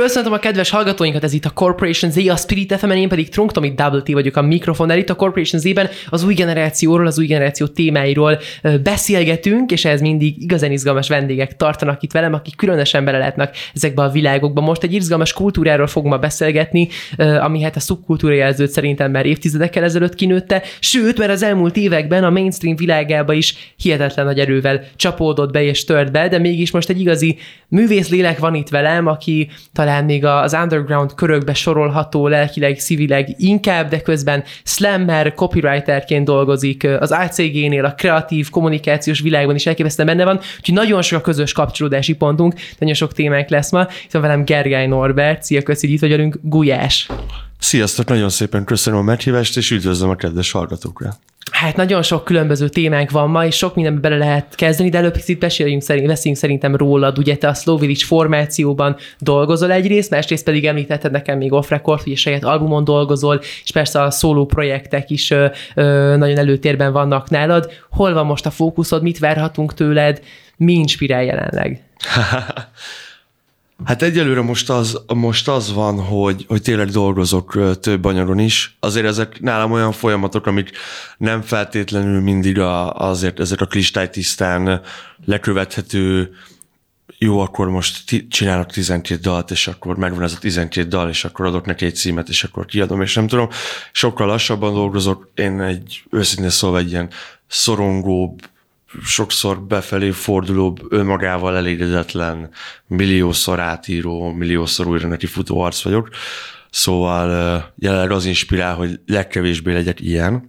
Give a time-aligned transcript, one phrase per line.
[0.00, 3.52] Köszöntöm a kedves hallgatóinkat, ez itt a Corporation Z, a Spirit fm én pedig Trunk
[3.52, 4.98] Tomi Double T vagyok a mikrofonnál.
[4.98, 8.38] Itt a Corporation Z-ben az új generációról, az új generáció témáiról
[8.82, 14.08] beszélgetünk, és ez mindig igazán izgalmas vendégek tartanak itt velem, akik különösen belelátnak ezekbe a
[14.08, 14.60] világokba.
[14.60, 16.88] Most egy izgalmas kultúráról fogunk ma beszélgetni,
[17.40, 22.24] ami hát a szubkultúra jelzőt szerintem már évtizedekkel ezelőtt kinőtte, sőt, mert az elmúlt években
[22.24, 26.88] a mainstream világába is hihetetlen nagy erővel csapódott be és tört be, de mégis most
[26.88, 32.26] egy igazi művész lélek van itt velem, aki talán talán még az underground körökbe sorolható
[32.26, 39.66] lelkileg, szívileg inkább, de közben slammer, copywriterként dolgozik, az ACG-nél a kreatív kommunikációs világban is
[39.66, 43.86] elképesztően benne van, úgyhogy nagyon sok a közös kapcsolódási pontunk, nagyon sok témánk lesz ma.
[44.10, 47.08] Van velem Gergály Norbert, szia, köszi, itt vagy Gulyás.
[47.58, 51.14] Sziasztok, nagyon szépen köszönöm a meghívást, és üdvözlöm a kedves hallgatókra.
[51.52, 55.12] Hát nagyon sok különböző témánk van ma, és sok mindenbe bele lehet kezdeni, de előbb
[55.12, 57.18] picit beszéljünk szerint, beszéljünk szerintem rólad.
[57.18, 62.02] Ugye te a Slow Village formációban dolgozol egyrészt, másrészt pedig említetted nekem még off record,
[62.02, 66.92] hogy a saját albumon dolgozol, és persze a szóló projektek is ö, ö, nagyon előtérben
[66.92, 67.70] vannak nálad.
[67.90, 70.22] Hol van most a fókuszod, mit várhatunk tőled,
[70.56, 71.82] mi inspirál jelenleg?
[73.84, 78.76] Hát egyelőre most az, most az van, hogy, hogy tényleg dolgozok több anyagon is.
[78.80, 80.70] Azért ezek nálam olyan folyamatok, amik
[81.18, 84.80] nem feltétlenül mindig a, azért ezek a kristálytisztán
[85.24, 86.30] lekövethető
[87.18, 91.46] jó, akkor most csinálok 12 dalt, és akkor megvan ez a 12 dal, és akkor
[91.46, 93.48] adok neki egy címet, és akkor kiadom, és nem tudom.
[93.92, 97.10] Sokkal lassabban dolgozok, én egy őszintén szólva egy ilyen
[97.46, 98.40] szorongóbb,
[99.04, 102.50] sokszor befelé forduló, önmagával elégedetlen,
[102.86, 106.08] milliószor átíró, milliószor újra neki futó arc vagyok.
[106.70, 110.46] Szóval jelenleg az inspirál, hogy legkevésbé legyek ilyen,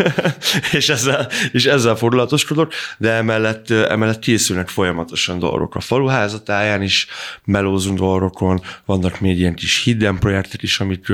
[0.72, 5.74] és, ezzel, és ezzel fordulatoskodok, de emellett, emellett készülnek folyamatosan dolgok.
[5.74, 7.06] A faluházatáján is
[7.44, 11.06] melózunk dolgokon, vannak még ilyen kis hidden projektek is, amik,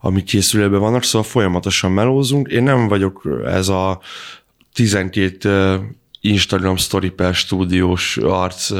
[0.00, 2.48] amik készülőben vannak, szóval folyamatosan melózunk.
[2.48, 4.00] Én nem vagyok ez a
[4.80, 5.80] 12
[6.20, 8.72] Instagram story per stúdiós arc,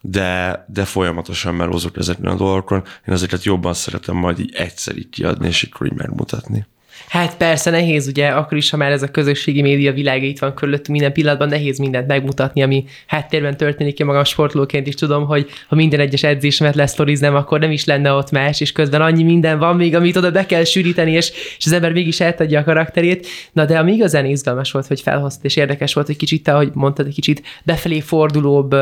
[0.00, 2.82] de, de folyamatosan melózok ezekben a dolgokon.
[3.08, 6.66] Én ezeket jobban szeretem majd így egyszer így kiadni, és így megmutatni.
[7.08, 10.54] Hát persze nehéz, ugye, akkor is, ha már ez a közösségi média világa itt van
[10.54, 13.98] körülöttünk minden pillanatban, nehéz mindent megmutatni, ami háttérben történik.
[13.98, 18.12] Én magam sportolóként is tudom, hogy ha minden egyes edzésemet lesztoriznám, akkor nem is lenne
[18.12, 21.66] ott más, és közben annyi minden van még, amit oda be kell sűríteni, és, és
[21.66, 23.26] az ember mégis eltadja a karakterét.
[23.52, 27.06] Na de ami igazán izgalmas volt, hogy felhoztad, és érdekes volt, hogy kicsit, ahogy mondtad,
[27.06, 28.74] egy kicsit befelé fordulóbb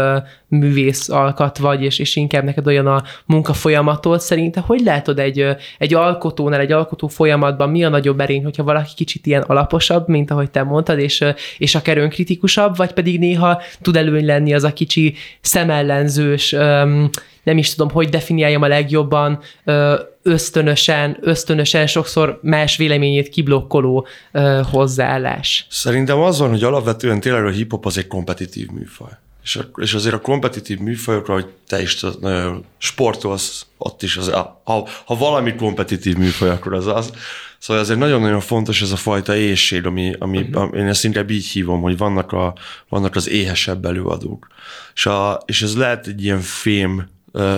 [0.50, 4.20] művész alkat vagy, és, és inkább neked olyan a munkafolyamatod.
[4.20, 5.46] Szerintem hogy látod egy,
[5.78, 10.30] egy alkotónál, egy alkotó folyamatban mi a nagyobb erény, hogyha valaki kicsit ilyen alaposabb, mint
[10.30, 11.24] ahogy te mondtad, és,
[11.58, 16.50] és akár önkritikusabb, vagy pedig néha tud előny lenni az a kicsi szemellenzős,
[17.42, 19.40] nem is tudom, hogy definiáljam a legjobban,
[20.22, 24.06] ösztönösen, ösztönösen sokszor más véleményét kiblokkoló
[24.70, 25.66] hozzáállás.
[25.70, 29.10] Szerintem az van, hogy alapvetően tényleg a hip-hop az egy kompetitív műfaj.
[29.42, 34.88] És, és azért a kompetitív műfajokra, hogy te is nagyon sportolsz, ott is az, ha,
[35.04, 37.12] ha valami kompetitív műfaj, akkor az az.
[37.58, 40.76] Szóval azért nagyon-nagyon fontos ez a fajta éjség, ami, ami, uh-huh.
[40.76, 42.54] én ezt inkább így hívom, hogy vannak, a,
[42.88, 44.46] vannak az éhesebb előadók.
[44.94, 47.08] És, a, és ez lehet egy ilyen fém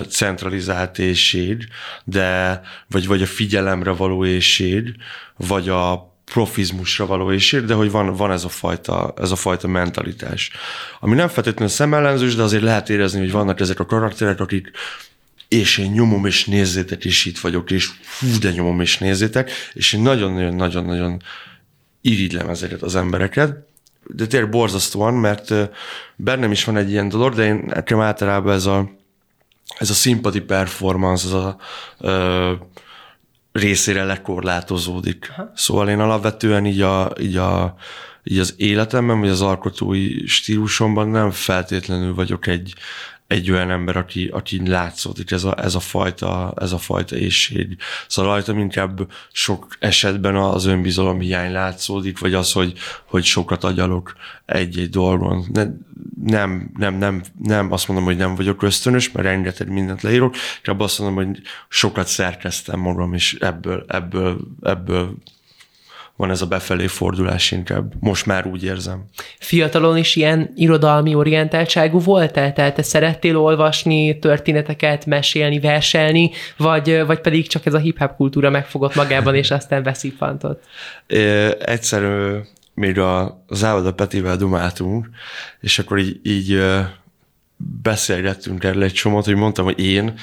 [0.09, 1.67] centralizált éjség,
[2.03, 4.95] de, vagy, vagy a figyelemre való éjség,
[5.37, 9.67] vagy a profizmusra való éjség, de hogy van, van ez, a fajta, ez a fajta
[9.67, 10.51] mentalitás.
[10.99, 14.71] Ami nem feltétlenül szemellenzős, de azért lehet érezni, hogy vannak ezek a karakterek, akik
[15.47, 17.89] és én nyomom és nézzétek, és itt vagyok, és
[18.19, 21.21] hú, de nyomom és nézzétek, és én nagyon-nagyon-nagyon-nagyon
[22.01, 23.67] irigylem ezeket az embereket,
[24.07, 25.53] de tényleg borzasztóan, mert
[26.15, 28.91] bennem is van egy ilyen dolog, de én nekem általában ez a,
[29.77, 31.57] ez a sympathy performance, az a
[33.53, 35.33] részére lekorlátozódik.
[35.37, 35.51] Aha.
[35.55, 37.75] Szóval én alapvetően így, a, így, a,
[38.23, 42.73] így az életemben, vagy az alkotói stílusomban nem feltétlenül vagyok egy,
[43.33, 47.77] egy olyan ember, aki, aki látszódik, ez a, ez a fajta, ez a fajta ésség.
[48.07, 52.73] Szóval rajtam inkább sok esetben az önbizalom hiány látszódik, vagy az, hogy,
[53.05, 54.13] hogy sokat agyalok
[54.45, 55.45] egy-egy dolgon.
[55.53, 55.65] Ne,
[56.23, 60.79] nem, nem, nem, nem azt mondom, hogy nem vagyok ösztönös, mert rengeteg mindent leírok, inkább
[60.79, 65.15] azt mondom, hogy sokat szerkeztem magam, és ebből, ebből, ebből
[66.23, 67.93] van ez a befelé fordulás inkább.
[67.99, 69.05] Most már úgy érzem.
[69.39, 72.53] Fiatalon is ilyen irodalmi orientáltságú voltál?
[72.53, 78.49] Tehát te szerettél olvasni történeteket, mesélni, verselni, vagy, vagy pedig csak ez a hip-hop kultúra
[78.49, 80.63] megfogott magában, és aztán beszippantott?
[81.59, 82.03] Egyszer
[82.73, 85.09] még a, az Ávoda Petivel dumáltunk,
[85.61, 86.63] és akkor így, így
[87.81, 90.13] beszélgettünk erről egy csomót, hogy mondtam, hogy én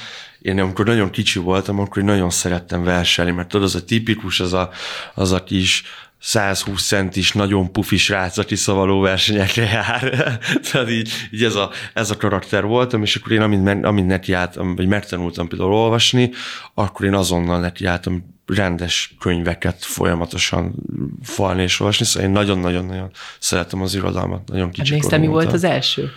[0.41, 4.53] én amikor nagyon kicsi voltam, akkor nagyon szerettem verselni, mert tudod, az a tipikus, az
[4.53, 4.71] a,
[5.15, 5.85] az a kis
[6.21, 10.01] 120 centis, nagyon pufis rác, aki szavaló versenyekre jár.
[10.71, 14.77] Tehát így, így ez, a, ez a karakter voltam, és akkor én amint, amint nekiálltam,
[14.77, 16.31] vagy megtanultam például olvasni,
[16.75, 20.75] akkor én azonnal nekiálltam rendes könyveket folyamatosan
[21.23, 25.65] falni és olvasni, szóval én nagyon-nagyon-nagyon szeretem az irodalmat, nagyon kicsi hát mi volt az
[25.65, 26.11] első?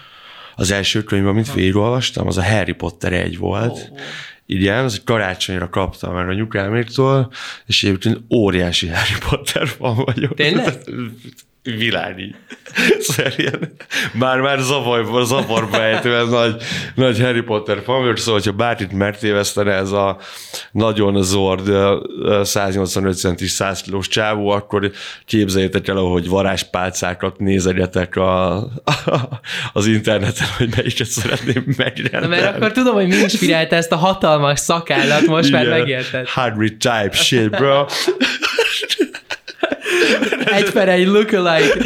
[0.56, 3.72] Az első könyv, amit végigolvastam, az a Harry Potter egy volt.
[3.72, 3.98] Oh.
[4.46, 7.32] Igen, az egy karácsonyra kaptam már a nyugáméktól,
[7.66, 10.34] és egyébként óriási Harry Potter van vagyok.
[10.34, 10.74] Tényleg?
[11.63, 12.36] világi.
[13.00, 16.56] Szerint már-már zavarba, zavarba ejtően nagy,
[16.95, 20.18] nagy Harry Potter fan szóval, hogyha bárkit megtévesztene ez a
[20.71, 21.71] nagyon zord
[22.44, 24.92] 185 centis 100 kilós csávó, akkor
[25.25, 28.69] képzeljétek el, hogy varázspálcákat nézegetek a, a,
[29.74, 32.27] az interneten, hogy melyiket szeretném megrendelni.
[32.27, 35.66] Na, mert akkor tudom, hogy mi inspirálta ezt a hatalmas szakállat, most Igen.
[35.66, 36.27] már megérted.
[36.27, 37.86] Hagrid type shit, bro.
[40.57, 41.77] egy per egy lookalike.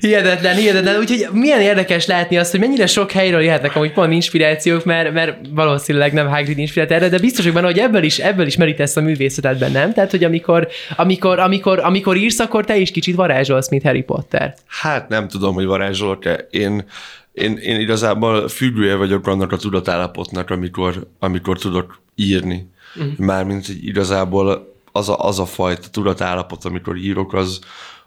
[0.00, 0.98] Hihetetlen, hihetetlen.
[0.98, 5.36] Úgyhogy milyen érdekes látni azt, hogy mennyire sok helyről jöhetnek amúgy pont inspirációk, mert, mert
[5.50, 8.96] valószínűleg nem Hagrid inspirált erre, de biztos, hogy benne, hogy ebből is, ebből is merítesz
[8.96, 9.92] a művészetedben, nem?
[9.92, 14.54] Tehát, hogy amikor, amikor, amikor, amikor írsz, akkor te is kicsit varázsolsz, mint Harry Potter.
[14.66, 16.46] Hát nem tudom, hogy varázsolok-e.
[16.50, 16.84] Én,
[17.32, 22.66] én, én igazából függője vagyok annak a tudatállapotnak, amikor, amikor tudok írni.
[22.96, 23.18] Uh-huh.
[23.18, 27.60] Mármint igazából az a, az a fajta tudatállapot, amikor írok, az,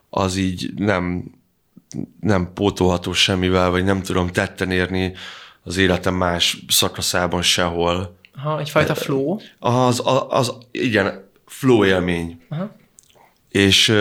[0.09, 1.31] az így nem,
[2.19, 5.13] nem pótolható semmivel, vagy nem tudom tetten érni
[5.63, 8.15] az életem más szakaszában sehol.
[8.35, 9.37] Ha, egyfajta flow?
[9.59, 12.41] Az, az, az igen, flow élmény.
[12.49, 12.75] Aha.
[13.49, 13.93] És,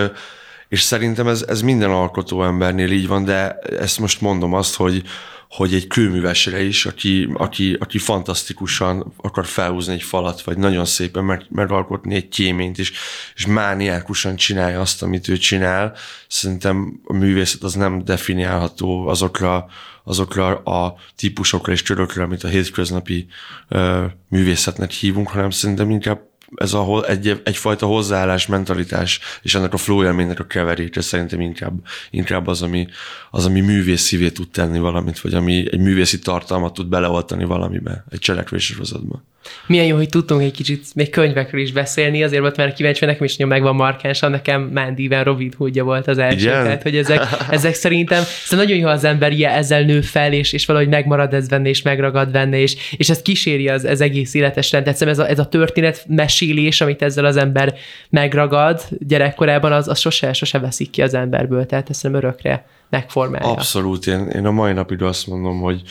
[0.70, 5.02] és szerintem ez, ez minden alkotó embernél így van, de ezt most mondom azt, hogy,
[5.49, 11.25] hogy egy kőművesre is, aki, aki, aki fantasztikusan akar felhúzni egy falat, vagy nagyon szépen
[11.25, 12.93] meg, megalkotni egy kéményt, és,
[13.34, 15.96] és mániákusan csinálja azt, amit ő csinál,
[16.28, 19.66] szerintem a művészet az nem definiálható azokra,
[20.05, 23.26] azokra a típusokra és körökre, amit a hétköznapi
[23.70, 29.76] uh, művészetnek hívunk, hanem szerintem inkább ez a, egy, egyfajta hozzáállás, mentalitás, és ennek a
[29.76, 31.73] flow élménynek a keveréke szerintem inkább,
[32.11, 32.87] inkább az, ami,
[33.31, 38.05] az, ami művész szívé tud tenni valamit, vagy ami egy művészi tartalmat tud beleoltani valamibe,
[38.11, 39.23] egy cselekvéssorozatba.
[39.67, 43.25] Milyen jó, hogy tudtunk egy kicsit még könyvekről is beszélni, azért volt mert kíváncsi, nekem
[43.25, 46.62] is nagyon megvan markánsan, nekem Mandyven Robin Hoodja volt az első, Igen?
[46.62, 50.52] tehát hogy ezek, ezek szerintem, szóval nagyon jó, az ember ilyen ezzel nő fel, és,
[50.52, 54.35] és valahogy megmarad ez benne, és megragad benne, és, és ezt kíséri az, az egész
[54.35, 54.85] életes rend.
[54.85, 56.05] Tehát ez a, ez a történet
[56.40, 57.75] mesélés, amit ezzel az ember
[58.10, 63.50] megragad gyerekkorában, az, az sose, sose veszik ki az emberből, tehát ezt nem örökre megformálja.
[63.50, 65.82] Abszolút, én, én a mai napig azt mondom, hogy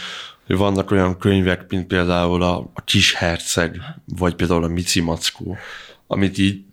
[0.48, 3.82] hogy vannak olyan könyvek, mint például a, a Kis Herceg,
[4.18, 5.58] vagy például a Mici Mackó,
[6.08, 6.64] amit így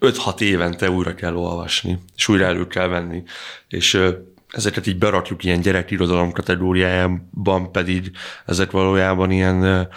[0.00, 3.22] 5-6 évente újra kell olvasni, és újra elő kell venni.
[3.68, 4.00] És
[4.48, 8.10] ezeket így berakjuk ilyen gyerekirodalom kategóriájában, pedig
[8.46, 9.88] ezek valójában ilyen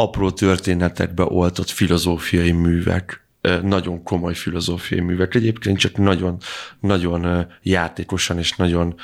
[0.00, 3.24] apró történetekbe oltott filozófiai művek,
[3.62, 5.34] nagyon komoly filozófiai művek.
[5.34, 6.36] Egyébként csak nagyon,
[6.80, 8.94] nagyon játékosan és nagyon,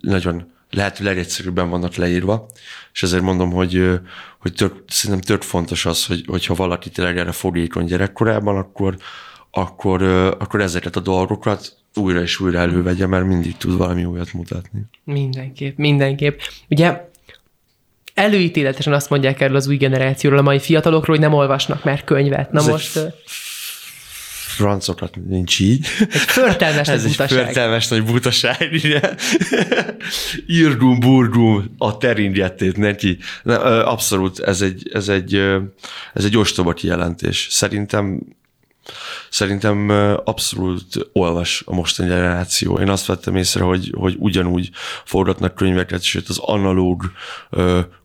[0.00, 2.46] nagyon lehető legegyszerűbben vannak leírva,
[2.92, 4.00] és ezért mondom, hogy,
[4.38, 8.96] hogy tök, szerintem tök fontos az, hogy, hogyha valaki tényleg erre fogékony gyerekkorában, akkor,
[9.50, 10.02] akkor,
[10.38, 14.80] akkor ezeket a dolgokat újra és újra elővegye, mert mindig tud valami újat mutatni.
[15.04, 16.38] Mindenképp, mindenképp.
[16.68, 17.09] Ugye
[18.14, 22.52] előítéletesen azt mondják erről az új generációról, a mai fiatalokról, hogy nem olvasnak már könyvet.
[22.52, 22.96] Na Ez most...
[22.96, 23.12] Egy
[24.60, 25.86] francokat nincs így.
[26.00, 29.16] Egy förtelmes Ez egy förtelmes nagy butaság, igen.
[30.46, 33.18] Irgum, burgum, a teringettét neki.
[33.84, 35.34] Abszolút, ez egy, ez egy,
[36.14, 37.46] ez egy ostoba kijelentés.
[37.50, 38.20] Szerintem
[39.30, 39.88] Szerintem
[40.24, 42.78] abszolút olvas a mostani generáció.
[42.78, 44.70] Én azt vettem észre, hogy, hogy ugyanúgy
[45.04, 47.12] forgatnak könyveket, sőt az analóg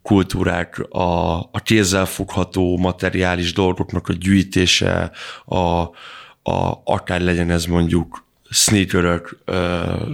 [0.02, 5.12] kultúrák, a, a kézzel fogható materiális dolgoknak a gyűjtése,
[5.46, 9.38] a, a, akár legyen ez mondjuk sneakerök,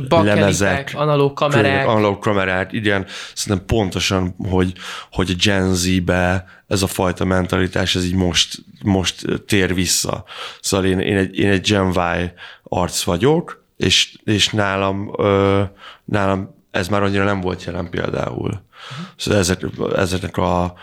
[0.10, 1.88] lemezek, analóg kamerák.
[1.88, 3.06] Analóg kamerák, igen.
[3.34, 4.74] Szerintem pontosan, hogy,
[5.12, 10.24] hogy a Gen Z-be ez a fajta mentalitás, ez így most, most tér vissza.
[10.62, 12.34] Szóval én, én, egy, én egy Gen Y
[12.64, 15.12] arc vagyok, és, és nálam,
[16.06, 18.62] nálam ez már annyira nem volt jelen például.
[19.16, 20.74] Szóval ezek, ezeknek a,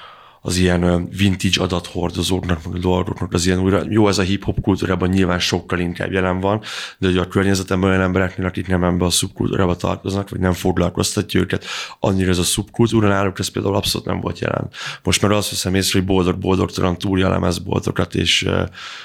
[0.48, 5.08] az ilyen vintage adathordozóknak, meg a dolgoknak az ilyen újra, jó, ez a hip-hop kultúrában
[5.08, 6.60] nyilván sokkal inkább jelen van,
[6.98, 11.40] de hogy a környezetemben olyan embereknél, akik nem ebbe a szubkultúrába tartoznak, vagy nem foglalkoztatja
[11.40, 11.64] őket,
[12.00, 14.68] annyira ez a szubkultúra náluk, ez például abszolút nem volt jelen.
[15.02, 18.48] Most már azt hiszem észre, hogy boldog-boldogtalan túlja lemezboltokat, és,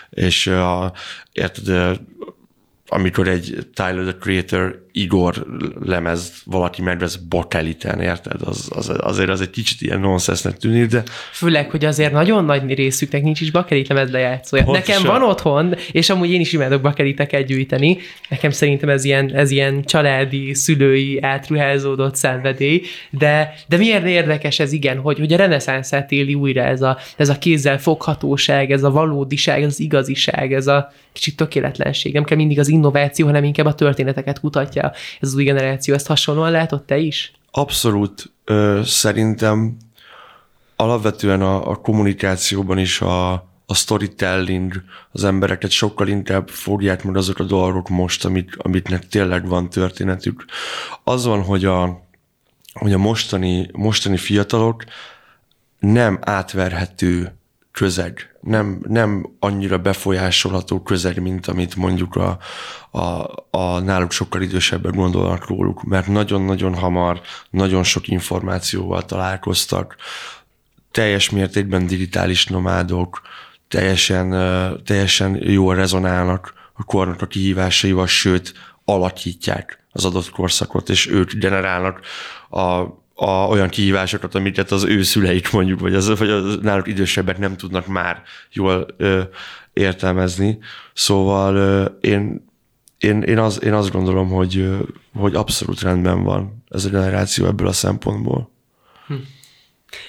[0.09, 0.93] és a,
[1.31, 1.99] érted,
[2.87, 5.45] amikor egy Tyler, the Creator, Igor
[5.79, 8.41] lemez valaki megvesz bakeliten, érted?
[8.41, 11.03] Az, az, azért az egy kicsit ilyen nonsensnek tűnik, de...
[11.31, 14.63] Főleg, hogy azért nagyon nagy részüknek nincs is bakelit lemez lejátszója.
[14.63, 14.95] Pontosan.
[14.95, 17.97] Nekem van otthon, és amúgy én is imádok bakeliteket gyűjteni.
[18.29, 24.71] Nekem szerintem ez ilyen, ez ilyen családi, szülői, átruházódott szenvedély, de, de miért érdekes ez
[24.71, 28.91] igen, hogy, hogy a reneszánszát éli újra ez a, ez a kézzel foghatóság, ez a
[28.91, 32.13] valódiság, ez az igaziság, ez a kicsit tökéletlenség.
[32.13, 35.93] Nem kell mindig az innováció, hanem inkább a történeteket kutatja ez az új generáció.
[35.93, 37.31] Ezt hasonlóan látod te is?
[37.51, 38.31] Abszolút.
[38.45, 39.77] Ö, szerintem
[40.75, 43.31] alapvetően a, a kommunikációban is a,
[43.65, 49.47] a storytelling, az embereket sokkal inkább fogják meg azok a dolgok most, amik, amiknek tényleg
[49.47, 50.45] van történetük.
[51.03, 52.07] Az van, hogy a,
[52.73, 54.83] hogy a mostani, mostani fiatalok
[55.79, 57.35] nem átverhető
[57.73, 62.37] közeg, nem, nem annyira befolyásolható közeg, mint amit mondjuk a,
[62.91, 69.95] a, a náluk sokkal idősebbek gondolnak róluk, mert nagyon-nagyon hamar, nagyon sok információval találkoztak,
[70.91, 73.21] teljes mértékben digitális nomádok,
[73.67, 74.29] teljesen,
[74.85, 78.53] teljesen jól rezonálnak a kornak a kihívásaival, sőt,
[78.85, 81.99] alakítják az adott korszakot, és ők generálnak
[82.49, 82.83] a
[83.23, 87.55] a, olyan kihívásokat, amiket az ő szüleik mondjuk, vagy az, vagy az náluk idősebbek nem
[87.55, 89.21] tudnak már jól ö,
[89.73, 90.57] értelmezni.
[90.93, 92.45] Szóval ö, én,
[92.97, 94.77] én, én, az, én azt gondolom, hogy, ö,
[95.13, 98.51] hogy abszolút rendben van ez a generáció ebből a szempontból.
[99.07, 99.13] Hm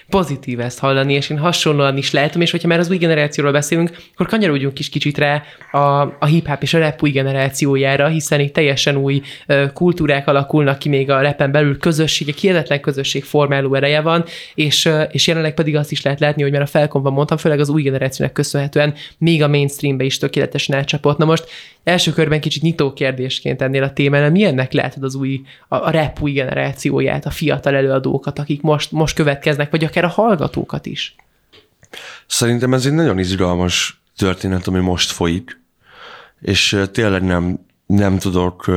[0.08, 3.96] pozitív ezt hallani, és én hasonlóan is látom, és hogyha már az új generációról beszélünk,
[4.14, 8.52] akkor kanyarodjunk is kicsit rá a, a hip-hop és a rap új generációjára, hiszen itt
[8.52, 9.22] teljesen új
[9.72, 14.24] kultúrák alakulnak ki még a rapen belül, közösségek, hihetetlen közösség formáló ereje van,
[14.54, 17.60] és, uh, és jelenleg pedig azt is lehet látni, hogy már a felkonban mondtam, főleg
[17.60, 21.18] az új generációnak köszönhetően még a mainstreambe is tökéletesen elcsapott.
[21.18, 21.44] Na most
[21.84, 26.22] első körben kicsit nyitó kérdésként ennél a témánál, milyennek látod az új, a, a rap
[26.22, 31.14] új generációját, a fiatal előadókat, akik most, most következnek, vagy akár a hallgatókat is?
[32.26, 35.60] Szerintem ez egy nagyon izgalmas történet, ami most folyik,
[36.40, 38.70] és tényleg nem, nem tudok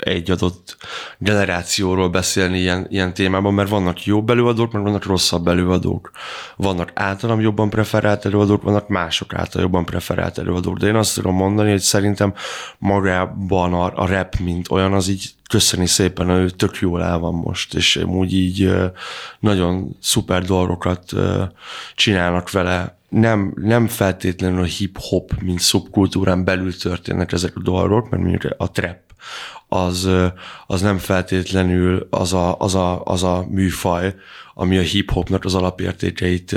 [0.00, 0.76] egy adott
[1.18, 6.10] generációról beszélni ilyen, ilyen témában, mert vannak jobb előadók, meg vannak rosszabb előadók.
[6.56, 10.78] Vannak általam jobban preferált előadók, vannak mások által jobban preferált előadók.
[10.78, 12.34] De én azt tudom mondani, hogy szerintem
[12.78, 17.34] magában a, a rap, mint olyan, az így köszöni szépen, ő tök jól el van
[17.34, 18.72] most, és úgy így
[19.40, 21.12] nagyon szuper dolgokat
[21.94, 22.98] csinálnak vele.
[23.08, 28.70] Nem, nem feltétlenül a hip-hop, mint szubkultúrán belül történnek ezek a dolgok, mert mondjuk a
[28.70, 29.09] trap
[29.68, 30.08] az,
[30.66, 34.14] az nem feltétlenül az a, az, a, az a műfaj,
[34.54, 36.56] ami a hip-hopnak az alapértékeit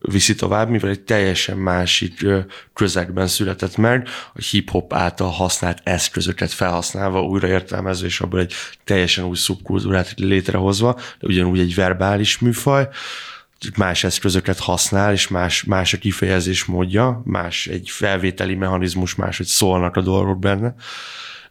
[0.00, 2.26] viszi tovább, mivel egy teljesen másik
[2.72, 8.52] közegben született meg, a hip-hop által használt eszközöket felhasználva, újraértelmezve, és abból egy
[8.84, 12.88] teljesen új szubkultúrát létrehozva, de ugyanúgy egy verbális műfaj,
[13.76, 19.46] más eszközöket használ, és más, más a kifejezés módja, más egy felvételi mechanizmus, más, hogy
[19.46, 20.74] szólnak a dolgok benne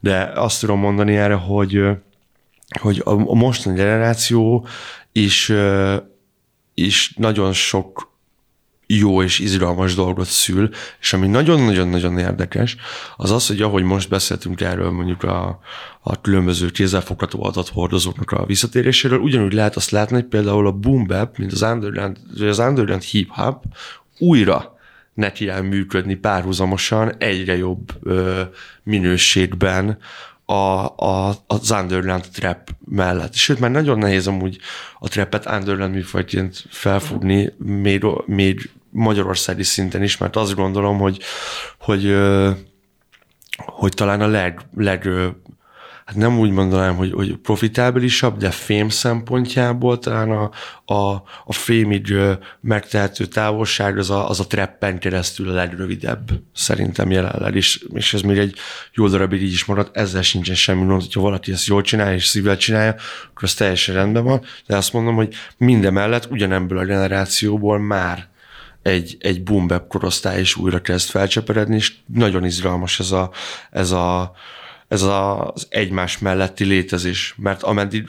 [0.04, 1.82] de azt tudom mondani erre, hogy,
[2.82, 4.68] hogy a mostani generáció
[5.12, 5.52] is,
[6.74, 8.12] is nagyon sok
[8.88, 10.70] jó és izgalmas dolgot szül,
[11.00, 12.76] és ami nagyon-nagyon-nagyon érdekes,
[13.16, 15.60] az az, hogy ahogy most beszéltünk erről mondjuk a,
[16.02, 21.38] a különböző kézzelfogható adathordozóknak a visszatéréséről, ugyanúgy lehet azt látni, hogy például a boom bap,
[21.38, 23.64] mint az underground, az underground hip-hop
[24.18, 24.73] újra
[25.13, 28.41] neki el működni párhuzamosan egyre jobb ö,
[28.84, 29.98] minőségben
[30.46, 33.34] a, a, az underground trap mellett.
[33.34, 34.58] Sőt, már nagyon nehéz amúgy
[35.00, 41.20] a trapet underground műfajként felfogni, még, még magyarországi szinten is, mert azt gondolom, hogy,
[41.79, 42.51] hogy ö,
[43.58, 45.10] hogy talán a leg, leg
[46.06, 50.52] hát nem úgy mondanám, hogy, hogy profitábilisabb, de fém szempontjából talán a,
[50.94, 52.14] a, a fémig
[52.62, 58.22] megtehető távolság az a, az a treppen keresztül a legrövidebb szerintem jelenleg, és, és ez
[58.22, 58.56] még egy
[58.94, 62.26] jó darabig így is maradt, ezzel sincsen semmi gond, hogyha valaki ezt jól csinálja és
[62.26, 62.96] szívvel csinálja,
[63.30, 68.32] akkor az teljesen rendben van, de azt mondom, hogy minden mellett ugyanemből a generációból már
[68.82, 73.32] egy, egy boom korosztály is újra kezd felcseperedni, és nagyon izgalmas ez a,
[73.72, 74.34] ez a
[74.94, 78.08] ez az egymás melletti létezés, mert ameddig,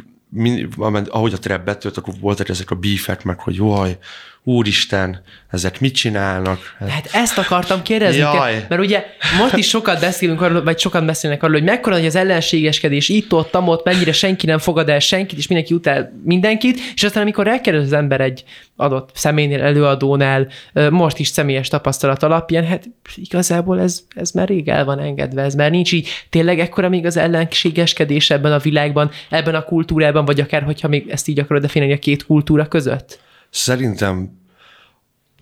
[0.76, 3.98] ameddig ahogy a trap betölt, akkor voltak ezek a beefek, meg hogy jaj,
[4.44, 6.76] úristen, ezek mit csinálnak?
[6.88, 8.66] Hát ezt akartam kérdezni, Jaj.
[8.68, 9.04] mert ugye
[9.38, 13.32] most is sokat beszélünk arról, vagy sokat beszélnek arról, hogy mekkora hogy az ellenségeskedés itt,
[13.32, 17.48] ott, ott, mennyire senki nem fogad el senkit, és mindenki utál mindenkit, és aztán amikor
[17.48, 18.44] elkerül az ember egy
[18.76, 20.48] adott személynél, előadónál,
[20.90, 22.84] most is személyes tapasztalat alapján, hát
[23.14, 26.08] igazából ez, ez már rég el van engedve, ez már nincs így.
[26.30, 31.08] Tényleg ekkora még az ellenségeskedés ebben a világban, ebben a kultúrában, vagy akár, hogyha még
[31.08, 33.22] ezt így akarod definiálni a két kultúra között?
[33.54, 34.40] Szerintem,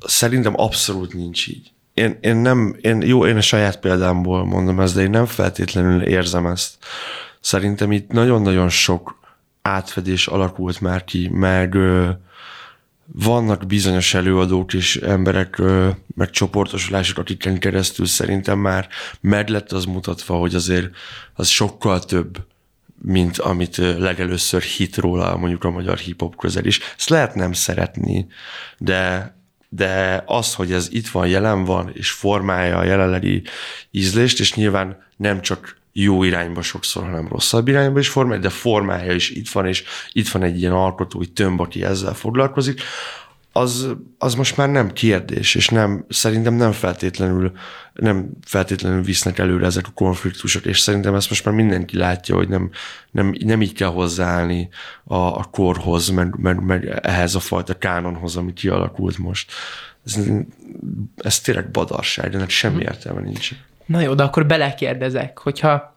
[0.06, 1.72] szerintem abszolút nincs így.
[1.94, 6.02] Én, én nem, én, jó, én a saját példámból mondom ezt, de én nem feltétlenül
[6.02, 6.74] érzem ezt.
[7.40, 9.20] Szerintem itt nagyon-nagyon sok
[9.62, 12.10] átfedés alakult már ki, meg ö,
[13.06, 18.88] vannak bizonyos előadók és emberek, ö, meg csoportosulások, akiken keresztül szerintem már
[19.20, 20.90] meg lett az mutatva, hogy azért
[21.34, 22.44] az sokkal több,
[23.04, 26.80] mint amit legelőször hit róla mondjuk a magyar hip-hop közel is.
[26.96, 28.26] Ezt lehet nem szeretni,
[28.78, 29.34] de,
[29.68, 33.42] de az, hogy ez itt van, jelen van, és formálja a jelenlegi
[33.90, 39.12] ízlést, és nyilván nem csak jó irányba sokszor, hanem rosszabb irányba is formálja, de formálja
[39.12, 42.80] is itt van, és itt van egy ilyen alkotói tömb, aki ezzel foglalkozik,
[43.52, 47.52] az, az most már nem kérdés, és nem, szerintem nem feltétlenül,
[47.92, 52.48] nem feltétlenül visznek előre ezek a konfliktusok, és szerintem ezt most már mindenki látja, hogy
[52.48, 52.70] nem,
[53.10, 54.68] nem, nem így kell hozzáállni
[55.04, 59.52] a, a korhoz, meg, meg, meg ehhez a fajta kánonhoz, ami kialakult most.
[60.06, 60.18] Ez,
[61.16, 62.82] ez tényleg badarság, de ennek semmi mhm.
[62.82, 63.50] értelme nincs.
[63.86, 65.96] Na jó, de akkor belekérdezek, hogyha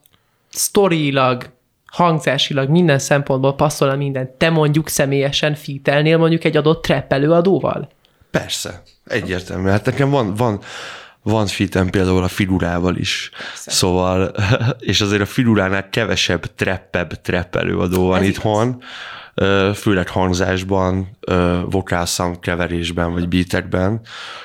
[0.50, 1.54] sztorilag
[1.96, 4.38] hangzásilag minden szempontból passzol a minden.
[4.38, 7.90] Te mondjuk személyesen fitelnél mondjuk egy adott trap előadóval?
[8.32, 9.70] Persze, egyértelmű.
[9.70, 10.60] Hát nekem van, van,
[11.24, 13.30] van fitem például a figurával is.
[13.38, 13.72] Persze.
[13.72, 14.32] Szóval,
[14.80, 18.67] és azért a figuránál kevesebb treppebb trap előadó van Ez itthon.
[18.67, 19.78] Igaz.
[19.78, 21.17] Főleg hangzásban,
[21.69, 24.02] vokál sound keverésben, vagy beatekben.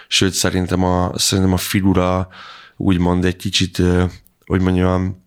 [0.09, 2.29] Sőt, szerintem a, szerintem a figura
[2.77, 3.83] úgymond egy kicsit,
[4.47, 5.20] hogy mondjam,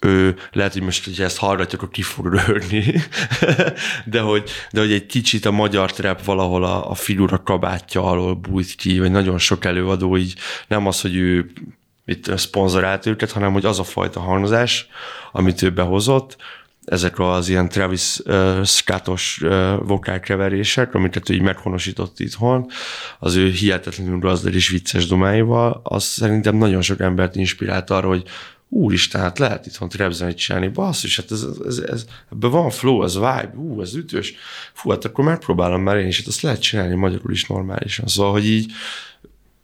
[0.00, 2.94] ő lehet, hogy most, hogy ezt hallgatjuk, akkor ki fog röhögni,
[4.04, 8.34] de, hogy, de hogy egy kicsit a magyar trap valahol a, a figura kabátja alól
[8.34, 10.34] bújt ki, vagy nagyon sok előadó így
[10.68, 11.50] nem az, hogy ő
[12.04, 14.88] itt szponzorált őket, hanem hogy az a fajta hangzás,
[15.32, 16.36] amit ő behozott,
[16.84, 22.66] ezek az ilyen Travis uh, Scottos uh, vokálkeverések, amiket ő így meghonosított itthon,
[23.18, 28.22] az ő hihetetlenül gazdag és vicces domáival, az szerintem nagyon sok embert inspirált arra, hogy
[28.68, 33.14] úristen, hát lehet itthon trapzenét csinálni, basszus, hát ez, ez, ez, ebben van flow, ez
[33.14, 34.34] vibe, ú, ez ütős,
[34.72, 38.06] fú, hát akkor megpróbálom már én is, hát azt lehet csinálni magyarul is normálisan.
[38.06, 38.72] Szóval, hogy így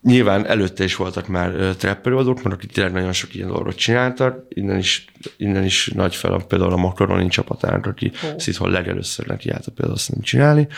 [0.03, 4.47] nyilván előtte is voltak már trap előadók, mert akik tényleg nagyon sok ilyen dolgot csináltak,
[4.49, 5.05] innen is,
[5.37, 8.47] innen is nagy fel, például a Makaronin csapatának, aki oh.
[8.47, 10.69] itthon legelőször neki állt például azt nem csinálni,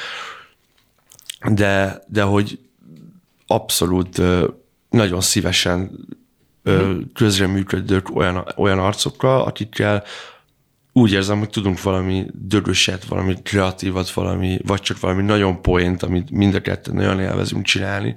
[1.50, 2.58] de, de hogy
[3.46, 4.22] abszolút
[4.90, 5.90] nagyon szívesen
[7.14, 10.04] közreműködők olyan, olyan arcokkal, akikkel
[10.92, 16.30] úgy érzem, hogy tudunk valami dögöset, valami kreatívat, valami, vagy csak valami nagyon poént, amit
[16.30, 18.14] mind a ketten nagyon élvezünk csinálni.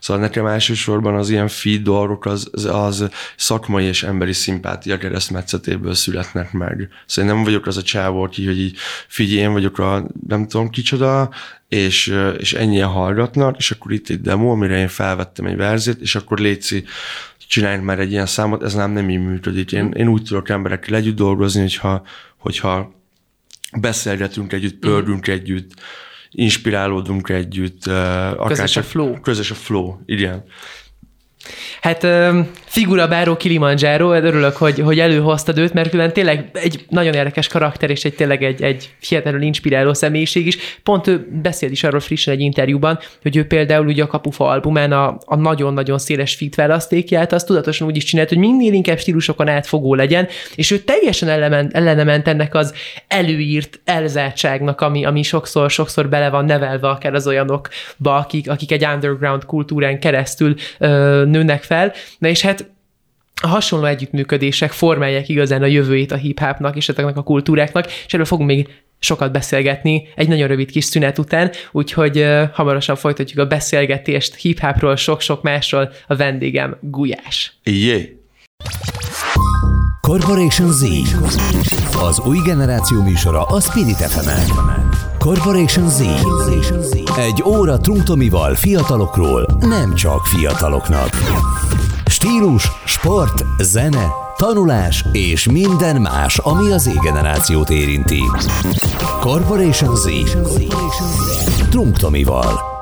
[0.00, 5.94] Szóval nekem elsősorban az ilyen feed dolgok az, az, az szakmai és emberi szimpátia keresztmetszetéből
[5.94, 6.88] születnek meg.
[7.06, 8.76] Szóval nem vagyok az a csávó, aki, hogy így
[9.08, 11.30] figyelj, én vagyok a nem tudom kicsoda,
[11.68, 16.14] és, és ennyien hallgatnak, és akkor itt egy demo, amire én felvettem egy verzét, és
[16.14, 16.84] akkor létszi,
[17.48, 19.72] csináljunk már egy ilyen számot, ez nem, nem így működik.
[19.72, 22.02] Én, én úgy tudok emberekkel együtt dolgozni, hogyha,
[22.36, 22.94] hogyha
[23.80, 25.70] beszélgetünk együtt, pördünk együtt,
[26.30, 27.86] inspirálódunk együtt.
[27.86, 29.20] Akár közös a flow.
[29.20, 30.44] Közös a flow, igen.
[31.80, 32.06] Hát
[32.64, 37.90] figura báró Kilimanjaro, örülök, hogy, hogy előhoztad őt, mert külön tényleg egy nagyon érdekes karakter,
[37.90, 40.56] és egy tényleg egy, egy hihetetlenül inspiráló személyiség is.
[40.82, 44.92] Pont ő beszélt is arról frissen egy interjúban, hogy ő például ugye a Kapufa albumán
[44.92, 49.48] a, a nagyon-nagyon széles fit választékját, azt tudatosan úgy is csinált, hogy minél inkább stílusokon
[49.48, 52.74] átfogó legyen, és ő teljesen ellement, ellenement ennek az
[53.08, 58.84] előírt elzártságnak, ami, ami sokszor, sokszor bele van nevelve akár az olyanokba, akik, akik egy
[58.84, 61.92] underground kultúrán keresztül ö, nőnek fel.
[62.18, 62.70] Na és hát
[63.42, 68.26] a hasonló együttműködések formálják igazán a jövőjét a hip-hopnak és ezeknek a kultúráknak, és erről
[68.26, 68.68] fogunk még
[68.98, 74.96] sokat beszélgetni egy nagyon rövid kis szünet után, úgyhogy uh, hamarosan folytatjuk a beszélgetést hip-hopról,
[74.96, 75.92] sok-sok másról.
[76.06, 77.58] A vendégem Gulyás.
[77.62, 78.20] Jé!
[80.00, 80.84] Corporation Z.
[82.00, 84.95] Az új generáció műsora a Spirit fm
[85.26, 86.00] Corporation Z.
[87.18, 91.08] Egy óra Trunktomival fiatalokról, nem csak fiataloknak.
[92.10, 98.22] Stílus, sport, zene, tanulás és minden más, ami az Z-generációt érinti.
[99.20, 100.06] Corporation Z.
[101.70, 102.75] Trunktomival.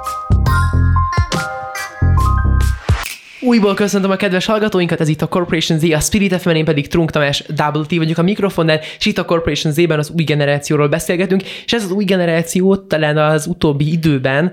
[3.46, 6.88] Újból köszöntöm a kedves hallgatóinkat, ez itt a Corporation Z, a Spirit fm én pedig
[6.88, 10.88] Trunk Tamás Double T vagyok a mikrofonnál, és itt a Corporation Z-ben az új generációról
[10.88, 14.52] beszélgetünk, és ez az új generáció talán az utóbbi időben,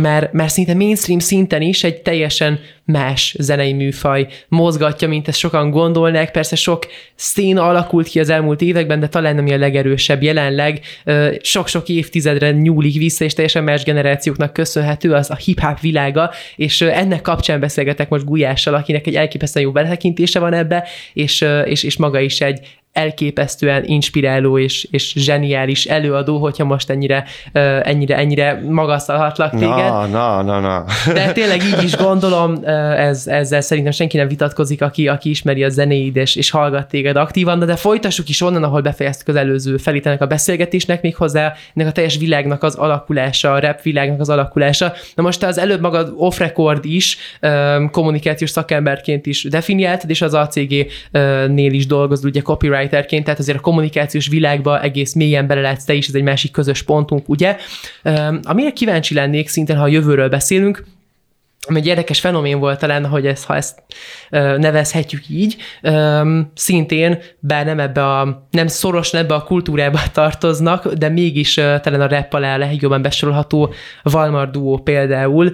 [0.00, 5.70] mert, mert szinte mainstream szinten is egy teljesen más zenei műfaj mozgatja, mint ezt sokan
[5.70, 6.30] gondolnák.
[6.30, 10.80] Persze sok szín alakult ki az elmúlt években, de talán nem a legerősebb jelenleg.
[11.40, 17.22] Sok-sok évtizedre nyúlik vissza, és teljesen más generációknak köszönhető az a hip-hop világa, és ennek
[17.22, 22.20] kapcsán beszélgetek most Gulyással, akinek egy elképesztően jó beletekintése van ebbe, és, és, és maga
[22.20, 22.60] is egy
[22.96, 27.24] elképesztően inspiráló és, és zseniális előadó, hogyha most ennyire,
[27.82, 29.68] ennyire, ennyire magasztalhatlak téged.
[29.68, 30.84] Na, na, na, na.
[31.12, 32.58] De tényleg így is gondolom,
[32.96, 37.16] ez, ezzel szerintem senki nem vitatkozik, aki, aki ismeri a zenéid és, és hallgat téged
[37.16, 41.88] aktívan, de folytassuk is onnan, ahol befejeztük az előző felítenek a beszélgetésnek, még hozzá ennek
[41.88, 44.92] a teljes világnak az alakulása, a rap világnak az alakulása.
[45.14, 47.18] Na most te az előbb magad off-record is
[47.90, 53.60] kommunikációs szakemberként is definiáltad, és az ACG-nél is dolgozol, ugye copyright copywriterként, tehát azért a
[53.60, 57.56] kommunikációs világba egész mélyen belelátsz te is, ez egy másik közös pontunk, ugye?
[58.42, 60.84] Amire kíváncsi lennék, szintén, ha a jövőről beszélünk,
[61.68, 63.82] ami egy érdekes fenomén volt talán, hogy ezt, ha ezt
[64.56, 65.56] nevezhetjük így,
[66.54, 72.08] szintén, bár nem ebbe a, nem szorosan ebbe a kultúrába tartoznak, de mégis talán a
[72.08, 75.52] rap alá legjobban besorolható Valmar Duo például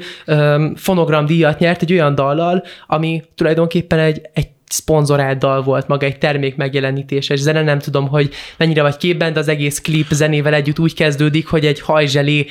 [0.74, 6.18] fonogram díjat nyert egy olyan dallal, ami tulajdonképpen egy, egy szponzorált dal volt maga egy
[6.18, 10.78] termék megjelenítéses zene, nem tudom, hogy mennyire vagy képben, de az egész klip zenével együtt
[10.78, 12.46] úgy kezdődik, hogy egy hajzselé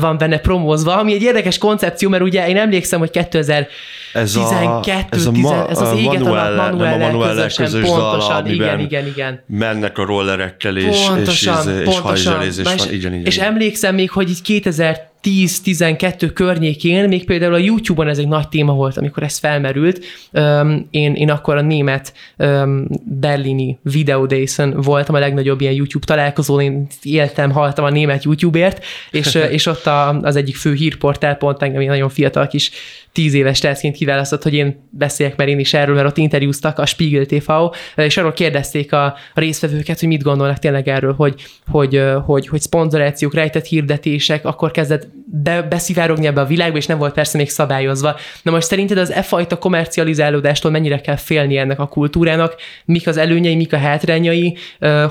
[0.00, 3.68] van benne promózva, ami egy érdekes koncepció, mert ugye én emlékszem, hogy 2000
[4.12, 8.80] ez a, ez, a ma, ez az éget Manuel, a Manuel közösen, pontosan, dal, igen,
[8.80, 9.42] igen, igen.
[9.46, 13.24] Mennek a rollerekkel, és, pontosan, és, és, és hajzselézés van, igen, igen.
[13.24, 18.48] És emlékszem még, hogy így 2000 10-12 környékén, még például a YouTube-on ez egy nagy
[18.48, 20.04] téma volt, amikor ez felmerült.
[20.90, 22.12] Én, én akkor a német
[23.04, 28.84] berlini Video Days-en voltam a legnagyobb ilyen YouTube találkozón, én éltem, haltam a német YouTube-ért,
[29.10, 32.70] és, és ott a, az egyik fő hírportál pont engem egy nagyon fiatal kis
[33.16, 36.86] tíz éves tesztként kiválasztott, hogy én beszéljek, mert én is erről, mert ott interjúztak a
[36.86, 37.50] Spiegel TV,
[37.96, 42.60] és arról kérdezték a, a résztvevőket, hogy mit gondolnak tényleg erről, hogy, hogy, hogy, hogy
[42.60, 47.50] szponzorációk, rejtett hirdetések, akkor kezdett be, beszivárogni ebbe a világba, és nem volt persze még
[47.50, 48.16] szabályozva.
[48.42, 53.16] Na most szerinted az e fajta komercializálódástól mennyire kell félni ennek a kultúrának, mik az
[53.16, 54.56] előnyei, mik a hátrányai,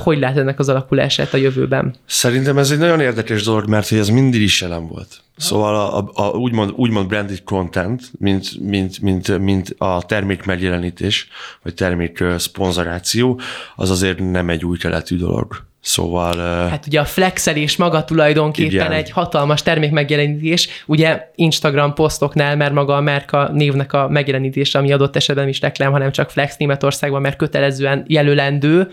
[0.03, 1.95] hogy lát ennek az alakulását a jövőben?
[2.05, 5.23] Szerintem ez egy nagyon érdekes dolog, mert hogy ez mindig is jelen volt.
[5.37, 11.27] Szóval a, a, a úgymond, úgymond branded content, mint, mint, mint, mint a termék megjelenítés,
[11.63, 13.39] vagy termék szponzoráció,
[13.75, 15.65] az azért nem egy új keletű dolog.
[15.85, 16.67] Szóval...
[16.69, 18.91] Hát ugye a flexelés maga tulajdonképpen igen.
[18.91, 24.91] egy hatalmas termék megjelenítés, ugye Instagram posztoknál, mert maga a Merka névnek a megjelenítése, ami
[24.91, 28.89] adott esetben is reklám, hanem csak flex Németországban, mert kötelezően jelölendő,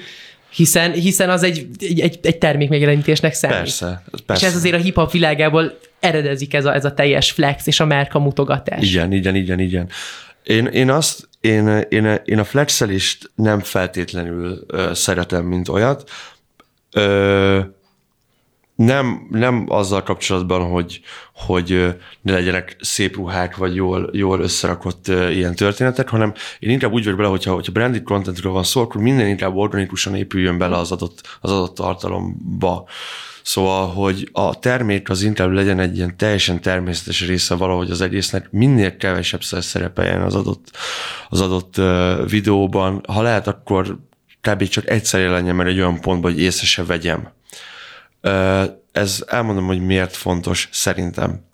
[0.50, 3.57] hiszen, hiszen az egy, egy, egy, egy termék megjelenítésnek számít.
[3.57, 4.46] Persze, persze.
[4.46, 7.85] És ez azért a hip-hop világából eredezik ez a, ez a teljes flex és a
[7.85, 8.90] Merka mutogatás.
[8.90, 9.88] Igen, igen, igen, igen.
[10.42, 16.11] Én, én azt, én, én, én a flexelést nem feltétlenül szeretem, mint olyat.
[16.92, 17.61] Ö,
[18.74, 21.00] nem, nem azzal kapcsolatban, hogy,
[21.35, 27.02] hogy ne legyenek szép ruhák, vagy jól, jól összerakott ilyen történetek, hanem én inkább úgy
[27.05, 30.92] vagyok bele, hogyha, hogyha branded contentről van szó, akkor minden inkább organikusan épüljön bele az
[30.92, 32.88] adott, az adott tartalomba.
[33.42, 38.50] Szóval, hogy a termék az inkább legyen egy ilyen teljesen természetes része valahogy az egésznek,
[38.50, 40.70] minél kevesebb szerepeljen az adott,
[41.28, 41.74] az adott
[42.31, 43.00] videóban.
[43.09, 43.98] Ha lehet, akkor
[44.48, 44.68] kb.
[44.68, 47.33] csak egyszer jelenjen mert egy olyan pontban, hogy észre se vegyem.
[48.92, 51.44] Ez elmondom, hogy miért fontos szerintem.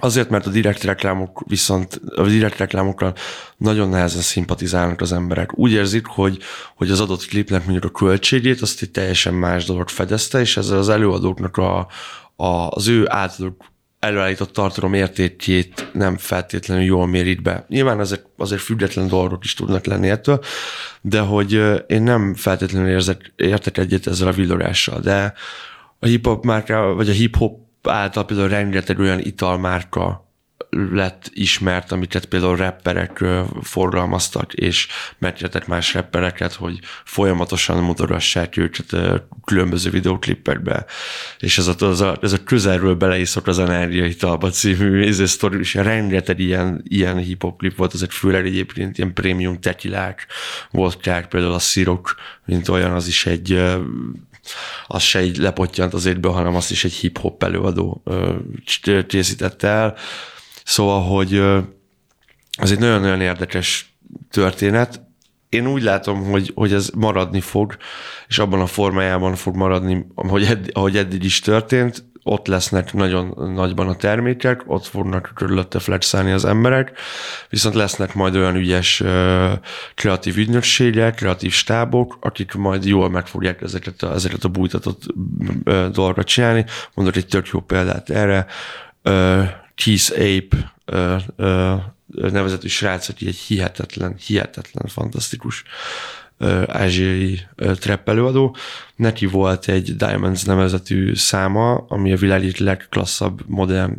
[0.00, 3.14] Azért, mert a direkt reklámok viszont, a direkt reklámokkal
[3.56, 5.58] nagyon nehezen szimpatizálnak az emberek.
[5.58, 6.38] Úgy érzik, hogy,
[6.76, 10.78] hogy az adott klipnek mondjuk a költségét azt egy teljesen más dolog fedezte, és ezzel
[10.78, 11.88] az előadóknak a,
[12.36, 13.64] a, az ő általuk
[13.98, 17.64] előállított tartalom értékét nem feltétlenül jól mérik be.
[17.68, 20.40] Nyilván ezek azért független dolgok is tudnak lenni ettől,
[21.00, 21.52] de hogy
[21.86, 25.34] én nem feltétlenül érzek, értek egyet ezzel a villogással, de
[25.98, 30.27] a hip-hop márka, vagy a hip-hop által például rengeteg olyan italmárka
[30.70, 33.24] lett ismert, amiket például rapperek
[33.62, 38.96] forgalmaztak, és megkértek más rappereket, hogy folyamatosan mutogassák őket
[39.44, 40.84] különböző videoklipekbe.
[41.38, 45.74] És ez a, az a, ez a közelről beleiszok az energiaitalba című ez sztori, és
[45.74, 50.26] rengeteg ilyen, ilyen hip-hop klip volt, ezek főleg egyébként ilyen prémium tekilák
[50.70, 53.62] volták, például a szirok, mint olyan, az is egy
[54.86, 58.02] az se egy lepottyant az étből, hanem azt is egy hip-hop előadó
[59.06, 59.96] készítette el.
[60.68, 61.34] Szóval, hogy
[62.58, 63.98] ez egy nagyon-nagyon érdekes
[64.30, 65.00] történet.
[65.48, 67.76] Én úgy látom, hogy, hogy ez maradni fog,
[68.26, 73.52] és abban a formájában fog maradni, ahogy, edd, ahogy eddig is történt, ott lesznek nagyon
[73.54, 76.92] nagyban a termékek, ott fognak körülötte flexelni az emberek,
[77.50, 79.02] viszont lesznek majd olyan ügyes
[79.94, 85.02] kreatív ügynökségek, kreatív stábok, akik majd jól meg fogják ezeket a, ezeket a bújtatott
[85.92, 86.64] dolgokat csinálni.
[86.94, 88.46] Mondok egy tök jó példát erre.
[89.84, 90.74] Keith Ape
[92.06, 95.64] nevezetű srác, aki egy hihetetlen, hihetetlen, fantasztikus
[96.66, 98.56] ázsiai trap előadó.
[98.96, 103.94] Neki volt egy Diamonds nevezetű száma, ami a világ egyik legklasszabb modern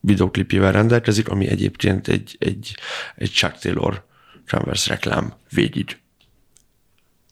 [0.00, 2.74] videoklipjével rendelkezik, ami egyébként egy, egy,
[3.16, 4.04] egy Chuck Taylor
[4.50, 5.98] Converse reklám végig.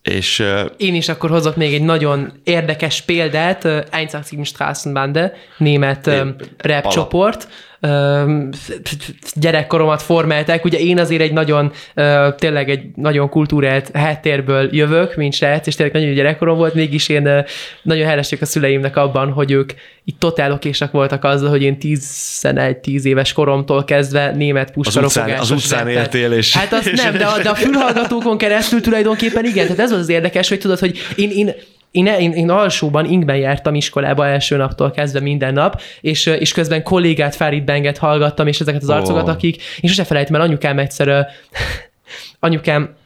[0.03, 0.45] És,
[0.77, 6.11] Én is akkor hozok még egy nagyon érdekes példát, Einzig Straßenbande, német
[6.57, 7.49] rap csoport,
[9.35, 10.64] gyerekkoromat formálták.
[10.64, 11.73] Ugye én azért egy nagyon,
[12.37, 17.45] tényleg egy nagyon kultúrált háttérből jövök, mint srác, és tényleg nagyon gyerekkorom volt, mégis én
[17.83, 19.73] nagyon hálások a szüleimnek abban, hogy ők
[20.05, 25.41] itt totál okésak voltak azzal, hogy én 11-10 éves koromtól kezdve német puskarofogásos.
[25.41, 26.57] Az utcán, az utcán éltél, és...
[26.57, 30.09] Hát azt nem, de a, de a fülhallgatókon keresztül tulajdonképpen igen, tehát ez az az
[30.09, 31.55] érdekes, hogy tudod, hogy én, én
[31.98, 36.82] én, én, én alsóban ingben jártam iskolába első naptól kezdve minden nap, és, és közben
[36.82, 39.28] kollégát, Farid Benget hallgattam, és ezeket az arcokat, oh.
[39.28, 41.26] akik, én sose felejtem el, anyukám egyszer,
[42.40, 42.96] anyukám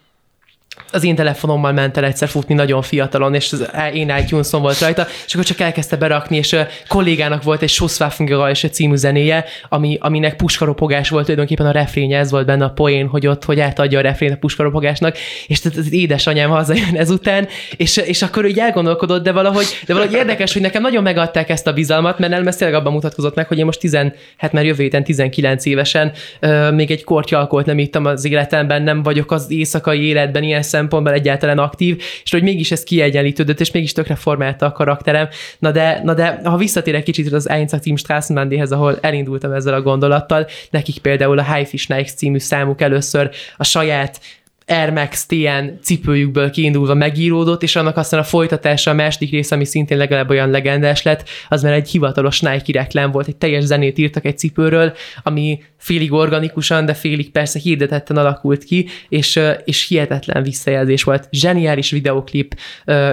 [0.93, 5.07] az én telefonommal ment el egyszer futni nagyon fiatalon, és az én itunes volt rajta,
[5.27, 10.37] és akkor csak elkezdte berakni, és a kollégának volt egy Schusswaffengeräusche című zenéje, ami, aminek
[10.37, 14.03] puskaropogás volt, tulajdonképpen a refrénye, ez volt benne a poén, hogy ott, hogy átadja a
[14.03, 19.33] refrén a puskaropogásnak, és tehát az édesanyám hazajön ezután, és, és akkor úgy elgondolkodott, de
[19.33, 22.93] valahogy, de valahogy érdekes, hogy nekem nagyon megadták ezt a bizalmat, mert nem tényleg abban
[22.93, 23.99] mutatkozott meg, hogy én most 10,
[24.37, 29.03] hát már jövő héten 19 évesen euh, még egy kortyalkolt nem ittam az életemben, nem
[29.03, 33.71] vagyok az éjszakai életben ilyen szem szempontból egyáltalán aktív, és hogy mégis ez kiegyenlítődött, és
[33.71, 35.29] mégis tökre formálta a karakterem.
[35.59, 39.83] Na de, na de ha visszatérek kicsit az Einzak Team Straßenbandéhez, ahol elindultam ezzel a
[39.83, 44.21] gondolattal, nekik például a High Fish Night című számuk először a saját
[44.67, 49.65] Air Max TN cipőjükből kiindulva megíródott, és annak aztán a folytatása, a második rész, ami
[49.65, 53.99] szintén legalább olyan legendás lett, az már egy hivatalos Nike reklám volt, egy teljes zenét
[53.99, 60.43] írtak egy cipőről, ami félig organikusan, de félig persze hirdetetten alakult ki, és, és hihetetlen
[60.43, 61.29] visszajelzés volt.
[61.31, 62.55] Zseniális videoklip,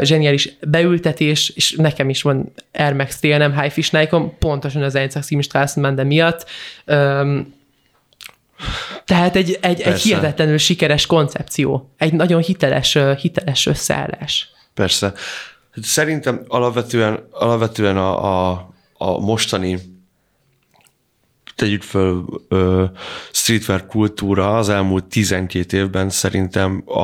[0.02, 4.96] zseniális beültetés, és nekem is van Air Max TN, nem High Fish Nike-om, pontosan az
[4.96, 6.46] Einzak Straßenbande miatt.
[9.06, 14.50] Tehát egy, egy, egy hihetetlenül sikeres koncepció, egy nagyon hiteles, hiteles összeállás.
[14.74, 15.14] Persze.
[15.82, 19.80] Szerintem alapvetően, alapvetően a, a, a mostani
[21.56, 22.86] tegyük föl ö,
[23.32, 27.00] streetwear kultúra az elmúlt 12 évben szerintem a,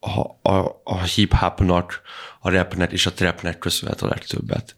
[0.00, 2.00] a, a, a hip-hopnak,
[2.40, 4.74] a rapnek és a trapnek köszönhet a legtöbbet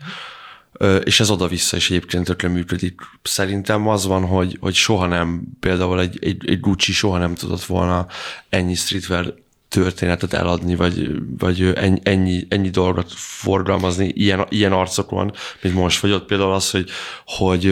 [1.04, 3.00] és ez oda-vissza is egyébként tökre működik.
[3.22, 7.64] Szerintem az van, hogy, hogy soha nem, például egy, egy, egy Gucci soha nem tudott
[7.64, 8.06] volna
[8.48, 9.35] ennyi streetwear
[9.70, 16.00] történetet eladni, vagy, vagy ennyi, ennyi, dolgot forgalmazni ilyen, ilyen arcokon, mint most.
[16.00, 16.88] Vagy ott például az, hogy,
[17.24, 17.62] hogy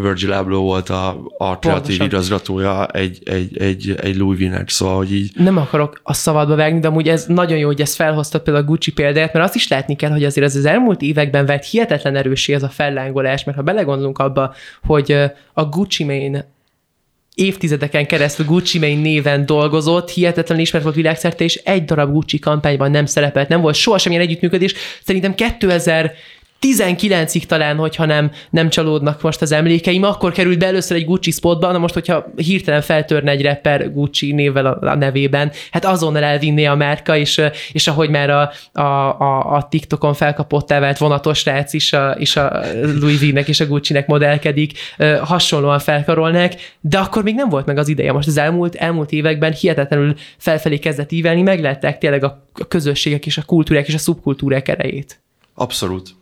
[0.00, 5.14] Virgil Abloh volt a, a kreatív igazgatója egy, egy, egy, egy Louis Vuitton, szóval, hogy
[5.14, 5.32] így...
[5.36, 8.68] Nem akarok a szabadba vágni, de amúgy ez nagyon jó, hogy ezt felhoztad például a
[8.68, 12.16] Gucci példáját, mert azt is látni kell, hogy azért az, az elmúlt években vett hihetetlen
[12.16, 15.16] erősé ez a fellángolás, mert ha belegondolunk abba, hogy
[15.52, 16.52] a Gucci Mane
[17.34, 22.90] évtizedeken keresztül Gucci Mane néven dolgozott, hihetetlen ismert volt világszerte, és egy darab Gucci kampányban
[22.90, 24.74] nem szerepelt, nem volt soha semmilyen együttműködés.
[25.02, 26.12] Szerintem 2000
[26.64, 31.30] 19-ig talán, hogyha nem, nem csalódnak most az emlékeim, akkor került be először egy Gucci
[31.30, 36.22] spotba, na most, hogyha hirtelen feltörne egy rapper Gucci névvel a, a nevében, hát azonnal
[36.22, 37.40] elvinné a márka, és,
[37.72, 42.36] és ahogy már a, a, a, a TikTokon felkapott vált vonatos rác is a, is
[42.36, 42.60] a
[43.00, 44.78] Louis V-nek és a Gucci-nek modellkedik,
[45.22, 48.12] hasonlóan felkarolnák, de akkor még nem volt meg az ideje.
[48.12, 53.42] Most az elmúlt, elmúlt években hihetetlenül felfelé kezdett ívelni, meglettek tényleg a közösségek és a
[53.42, 55.22] kultúrák és a szubkultúrák erejét.
[55.54, 56.14] Abszolút.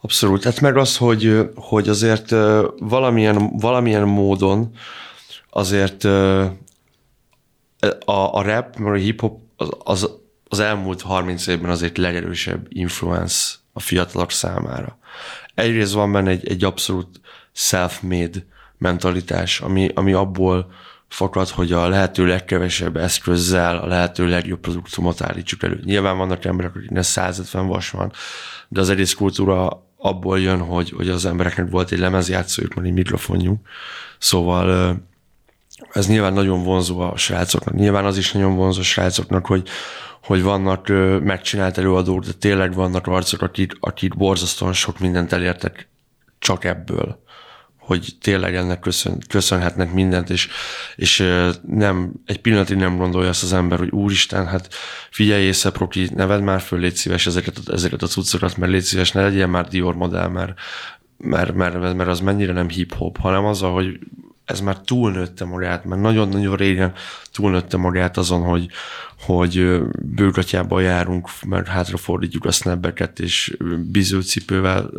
[0.00, 0.44] Abszolút.
[0.44, 2.30] Hát meg az, hogy, hogy azért
[2.78, 4.74] valamilyen, valamilyen módon
[5.50, 6.04] azért
[8.04, 10.10] a, a rap, mert a hip-hop az, az,
[10.48, 14.98] az elmúlt 30 évben azért legerősebb influence a fiatalok számára.
[15.54, 17.20] Egyrészt van benne egy, egy abszolút
[17.52, 18.46] self-made
[18.78, 20.72] mentalitás, ami, ami abból
[21.08, 25.80] fakad, hogy a lehető legkevesebb eszközzel a lehető legjobb produktumot állítsuk elő.
[25.84, 28.12] Nyilván vannak emberek, akiknek 150 vas van,
[28.68, 32.92] de az egész kultúra abból jön, hogy, hogy az embereknek volt egy lemezjátszójuk, meg egy
[32.92, 33.66] mikrofonjuk.
[34.18, 34.96] Szóval
[35.92, 37.74] ez nyilván nagyon vonzó a srácoknak.
[37.74, 39.68] Nyilván az is nagyon vonzó a srácoknak, hogy,
[40.22, 40.88] hogy vannak
[41.22, 45.88] megcsinált előadók, de tényleg vannak arcok, akik, akik borzasztóan sok mindent elértek
[46.38, 47.22] csak ebből
[47.90, 50.48] hogy tényleg ennek köszön, köszönhetnek mindent, és,
[50.96, 51.26] és
[51.66, 54.74] nem, egy pillanatig nem gondolja azt az ember, hogy úristen, hát
[55.10, 59.12] figyelj észre, Proki, neved már föl, légy szíves ezeket, ezeket a cuccokat, mert légy szíves,
[59.12, 60.54] ne legyen már Dior modell, mert,
[61.16, 63.98] mert, mert, mert az mennyire nem hip-hop, hanem az, hogy
[64.50, 66.92] ez már túlnőtte magát, mert nagyon-nagyon régen
[67.32, 68.68] túlnőtte magát azon, hogy,
[69.20, 74.90] hogy bőgatjába járunk, mert hátrafordítjuk a snabbeket, és bizőcipővel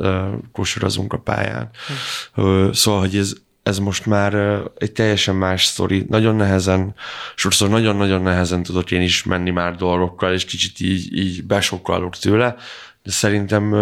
[0.52, 1.70] kosarazunk a pályán.
[2.34, 2.72] Hm.
[2.72, 3.34] Szóval, hogy ez,
[3.64, 6.06] ez most már egy teljesen más sztori.
[6.10, 6.96] Nagyon nehezen,
[7.36, 12.56] sokszor nagyon-nagyon nehezen tudok én is menni már dolgokkal, és kicsit így, így besokkalok tőle,
[13.04, 13.74] de szerintem,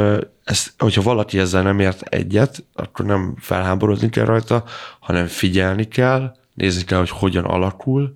[0.49, 4.63] ezt, hogyha valaki ezzel nem ért egyet, akkor nem felháborodni kell rajta,
[4.99, 8.13] hanem figyelni kell, nézni kell, hogy hogyan alakul,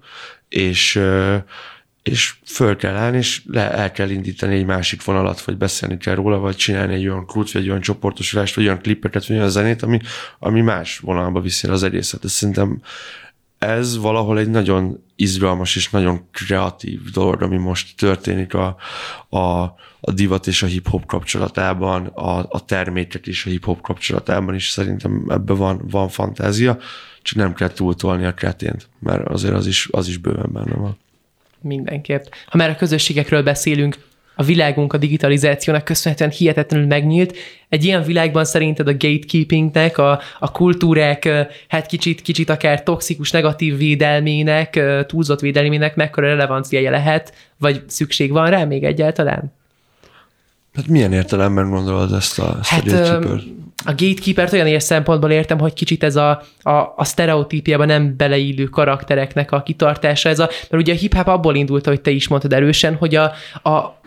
[0.50, 1.02] és,
[2.04, 6.16] és föl kell állni, és le, el kell indítani egy másik vonalat, vagy beszélni kell
[6.16, 9.50] róla, vagy csinálni egy olyan krút, vagy egy olyan csoportosulást, vagy olyan klippeket, vagy olyan
[9.50, 10.00] zenét, ami,
[10.40, 12.24] ami más vonalba viszi az egészet.
[12.24, 12.82] Ez szerintem
[13.66, 18.76] ez valahol egy nagyon izgalmas és nagyon kreatív dolog, ami most történik a,
[19.30, 19.62] a,
[20.00, 25.26] a divat és a hip-hop kapcsolatában, a, a termékek és a hip-hop kapcsolatában is szerintem
[25.30, 26.78] ebben van, van fantázia,
[27.22, 30.98] csak nem kell túltolni a kretént, mert azért az is, az is bőven benne van.
[31.62, 32.24] Mindenképp.
[32.46, 33.98] Ha már a közösségekről beszélünk,
[34.36, 37.38] a világunk a digitalizációnak köszönhetően hihetetlenül megnyílt.
[37.70, 41.30] Egy ilyen világban szerinted a gatekeepingnek, a, a kultúrák
[41.68, 48.50] hát kicsit, kicsit akár toxikus, negatív védelmének, túlzott védelmének mekkora relevanciája lehet, vagy szükség van
[48.50, 49.54] rá még egyáltalán?
[50.76, 53.40] Hát milyen értelemben gondolod ezt a, ezt hát, a
[53.86, 58.64] A gatekeeper olyan ér szempontból értem, hogy kicsit ez a, a, a sztereotípiában nem beleillő
[58.64, 60.30] karaktereknek a kitartása.
[60.30, 63.32] Ez a, mert ugye a hip-hop abból indult, hogy te is mondtad erősen, hogy a,
[63.64, 64.02] a,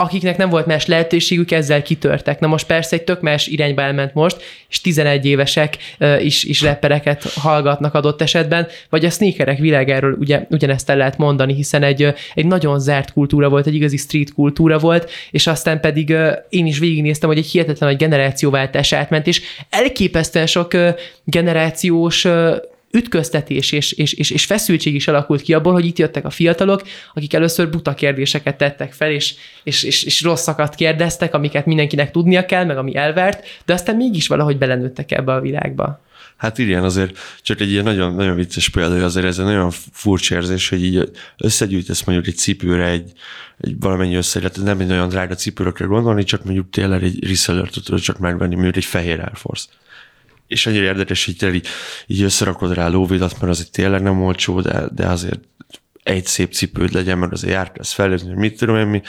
[0.00, 2.40] akiknek nem volt más lehetőségük, ezzel kitörtek.
[2.40, 5.76] Na most persze egy tök más irányba elment most, és 11 évesek
[6.20, 11.54] is, is rappereket hallgatnak adott esetben, vagy a sneakerek világáról ugye, ugyanezt el lehet mondani,
[11.54, 16.14] hiszen egy, egy nagyon zárt kultúra volt, egy igazi street kultúra volt, és aztán pedig
[16.48, 20.76] én is végignéztem, hogy egy hihetetlen nagy generációváltás átment, és elképesztően sok
[21.24, 22.26] generációs
[22.92, 26.82] ütköztetés és, és, és, és feszültség is alakult ki abból, hogy itt jöttek a fiatalok,
[27.14, 32.46] akik először buta kérdéseket tettek fel, és, és, és, és rosszakat kérdeztek, amiket mindenkinek tudnia
[32.46, 36.00] kell, meg ami elvert, de aztán mégis valahogy belenőttek ebbe a világba.
[36.36, 40.34] Hát igen, azért csak egy ilyen nagyon, nagyon vicces példa, azért ez egy nagyon furcsa
[40.34, 43.12] érzés, hogy így összegyűjtesz mondjuk egy cipőre egy,
[43.60, 47.68] egy valamennyi összeget, nem egy nagyon drága cipőre kell gondolni, csak mondjuk tényleg egy reseller
[47.68, 49.66] tudod csak megvenni, mondjuk egy fehér Air Force
[50.50, 51.66] és annyira érdekes, hogy így,
[52.06, 55.40] így összerakod rá lóvidat, mert azért tényleg nem olcsó, de, de azért
[56.02, 59.02] egy szép cipőd legyen, mert azért járkálsz felőzni, mit tudom én mi,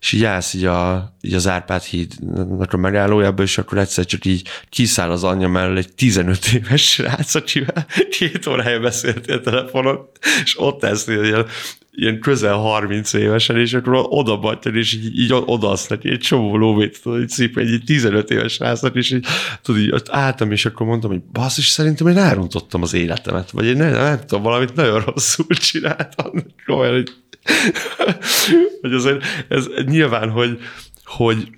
[0.00, 4.24] és így állsz így, a, így az Árpád hídnak a megállójába, és akkor egyszer csak
[4.24, 10.08] így kiszáll az anyja mellett egy 15 éves srác, akivel két órája beszéltél telefonon,
[10.44, 11.46] és ott állsz ilyen
[11.94, 16.56] ilyen közel 30 évesen, és akkor oda batyod, és így, így odaadsz neki egy csomó
[16.56, 19.26] lóvét, tudod, egy szép, egy 15 éves rásznak, és így,
[19.62, 23.76] tudod, így álltam, és akkor mondtam, hogy basszus, szerintem én elrontottam az életemet, vagy én
[23.76, 26.30] nem, nem tudom, valamit nagyon rosszul csináltam.
[26.66, 27.12] Olyan, hogy,
[28.80, 30.58] hogy azért ez nyilván, hogy,
[31.04, 31.48] hogy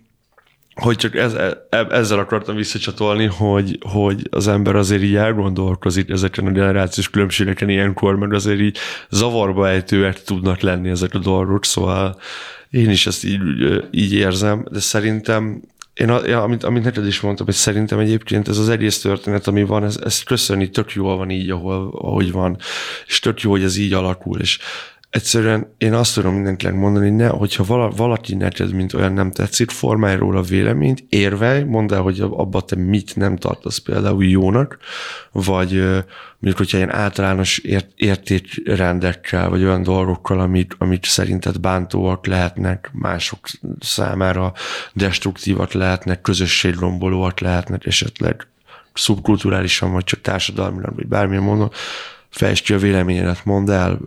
[0.75, 6.47] hogy csak ez, e, ezzel akartam visszacsatolni, hogy, hogy az ember azért így elgondolkozik ezeken
[6.47, 8.79] a generációs különbségeken ilyenkor, meg azért így
[9.11, 12.21] zavarba ejtőek tudnak lenni ezek a dolgok, szóval
[12.71, 13.41] én is ezt így,
[13.91, 15.63] így érzem, de szerintem
[15.95, 19.65] én, a, amit, amit neked is mondtam, hogy szerintem egyébként ez az egész történet, ami
[19.65, 22.57] van, ez, ez köszönni tök jól van így, ahol, ahogy van,
[23.07, 24.59] és tök jó, hogy ez így alakul, és
[25.15, 29.71] egyszerűen én azt tudom mindenkinek mondani, ne, hogyha vala, valaki neked, mint olyan nem tetszik,
[29.71, 34.79] formálj róla véleményt, érvelj, mondd el, hogy abba te mit nem tartasz például jónak,
[35.33, 35.73] vagy
[36.39, 43.39] mondjuk, hogyha ilyen általános ért, értékrendekkel, vagy olyan dolgokkal, amit, amit szerinted bántóak lehetnek, mások
[43.81, 44.53] számára
[44.93, 48.47] destruktívak lehetnek, közösségrombolóak lehetnek, esetleg
[48.95, 51.71] szubkulturálisan, vagy csak társadalmilag, vagy bármilyen mondom,
[52.35, 53.99] fejtsd ki a véleményedet, mondd el,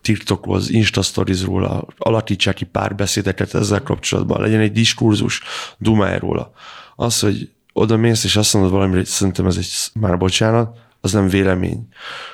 [0.00, 5.42] TikTokhoz, Insta Stories-ról, alakítsák ki párbeszédeket ezzel kapcsolatban, legyen egy diskurzus,
[5.78, 6.52] dumálj róla.
[6.96, 11.12] Az, hogy oda mész, és azt mondod valamire, hogy szerintem ez egy, már bocsánat, az
[11.12, 11.88] nem vélemény.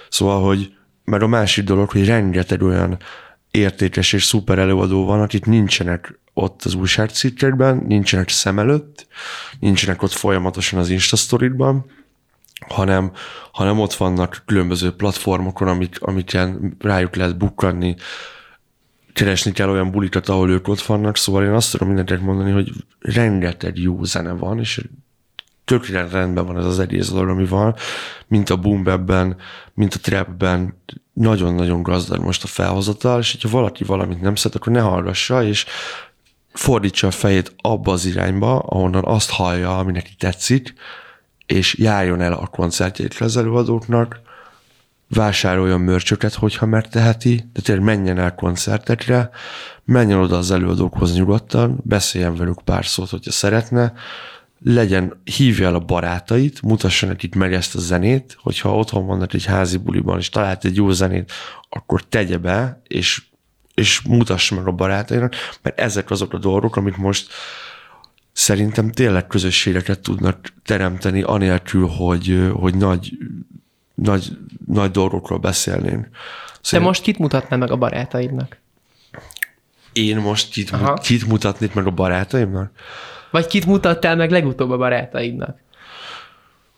[0.09, 0.73] Szóval, hogy
[1.05, 2.99] meg a másik dolog, hogy rengeteg olyan
[3.51, 9.07] értékes és szuper előadó van, akik nincsenek ott az újságcikkekben, nincsenek szem előtt,
[9.61, 11.87] nincsenek ott folyamatosan az Instastory-ban,
[12.67, 13.13] hanem,
[13.53, 17.97] hanem ott vannak különböző platformokon, amik, amiken rájuk lehet bukkanni,
[19.13, 22.71] keresni kell olyan bulikat, ahol ők ott vannak, szóval én azt tudom mindenkinek mondani, hogy
[22.99, 24.85] rengeteg jó zene van, és
[25.65, 27.75] tökéletesen rendben van ez az egész dolog, ami van,
[28.27, 28.85] mint a boom
[29.75, 30.83] mint a trapben,
[31.13, 35.67] nagyon-nagyon gazdag most a felhozatal, és hogyha valaki valamit nem szeret, akkor ne hallgassa, és
[36.53, 40.75] fordítsa a fejét abba az irányba, ahonnan azt hallja, ami neki tetszik,
[41.49, 44.21] és járjon el a koncertjétre az előadóknak,
[45.09, 49.31] vásároljon mörcsöket, hogyha megteheti, de tényleg menjen el koncertekre,
[49.85, 53.93] menjen oda az előadókhoz nyugodtan, beszéljen velük pár szót, hogyha szeretne,
[54.65, 59.45] legyen, hívja el a barátait, mutassa nekik meg ezt a zenét, hogyha otthon vannak egy
[59.45, 61.33] házi buliban, és talált egy jó zenét,
[61.69, 63.23] akkor tegye be, és,
[63.75, 67.33] és mutassa meg a barátainak, mert ezek azok a dolgok, amik most
[68.39, 73.13] szerintem tényleg közösségeket tudnak teremteni, anélkül, hogy, hogy nagy,
[73.95, 76.09] nagy, nagy dolgokról beszélnénk.
[76.71, 78.57] Te most kit mutatnál meg a barátaidnak?
[79.93, 80.71] Én most kit,
[81.03, 82.71] kit mutatnék meg a barátaimnak?
[83.31, 85.59] Vagy kit mutattál meg legutóbb a barátaidnak?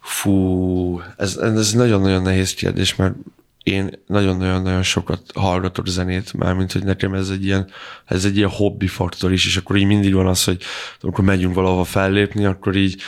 [0.00, 3.14] Fú, ez, ez nagyon-nagyon nehéz kérdés, mert
[3.62, 7.70] én nagyon-nagyon-nagyon sokat hallgatok zenét, mármint, hogy nekem ez egy ilyen,
[8.04, 10.62] ez egy ilyen hobbi faktor is, és akkor így mindig van az, hogy
[11.00, 13.02] amikor megyünk valahova fellépni, akkor így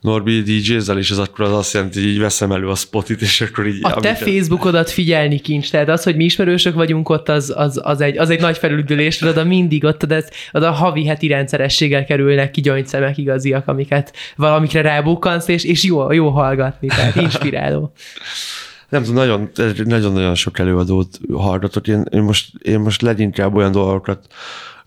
[0.00, 3.40] Norbi DJ-zel, és ez akkor az azt jelenti, hogy így veszem elő a spotit, és
[3.40, 3.78] akkor így...
[3.82, 8.00] A te Facebookodat figyelni kincs, tehát az, hogy mi ismerősök vagyunk ott, az, az, az,
[8.00, 12.50] egy, az egy nagy felüldülés, oda mindig ott, de az a havi heti rendszerességgel kerülnek
[12.50, 17.92] ki szemek igaziak, amiket valamikre rábukkansz, és, és jó, jó hallgatni, tehát inspiráló.
[18.88, 19.50] nem tudom, nagyon,
[19.84, 21.88] nagyon-nagyon sok előadót hallgatok.
[21.88, 24.26] Én, én, most, én most leginkább olyan dolgokat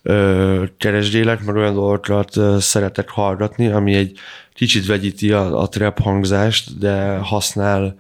[0.02, 4.18] ö, keresgélek, meg olyan dolgokat ö, szeretek hallgatni, ami egy
[4.54, 7.95] kicsit vegyíti a, a trap hangzást, de használ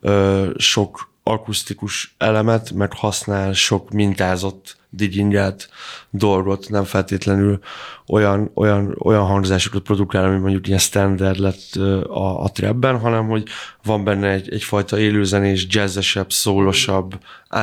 [0.00, 5.68] ö, sok akusztikus elemet, meg használ sok mintázott digingelt
[6.10, 7.58] dolgot, nem feltétlenül
[8.06, 11.74] olyan, olyan, olyan hangzásokat produkál, ami mondjuk ilyen standard lett
[12.06, 13.48] a, a trapben, hanem hogy
[13.82, 17.18] van benne egy, egyfajta élőzenés, jazzesebb, szólosabb,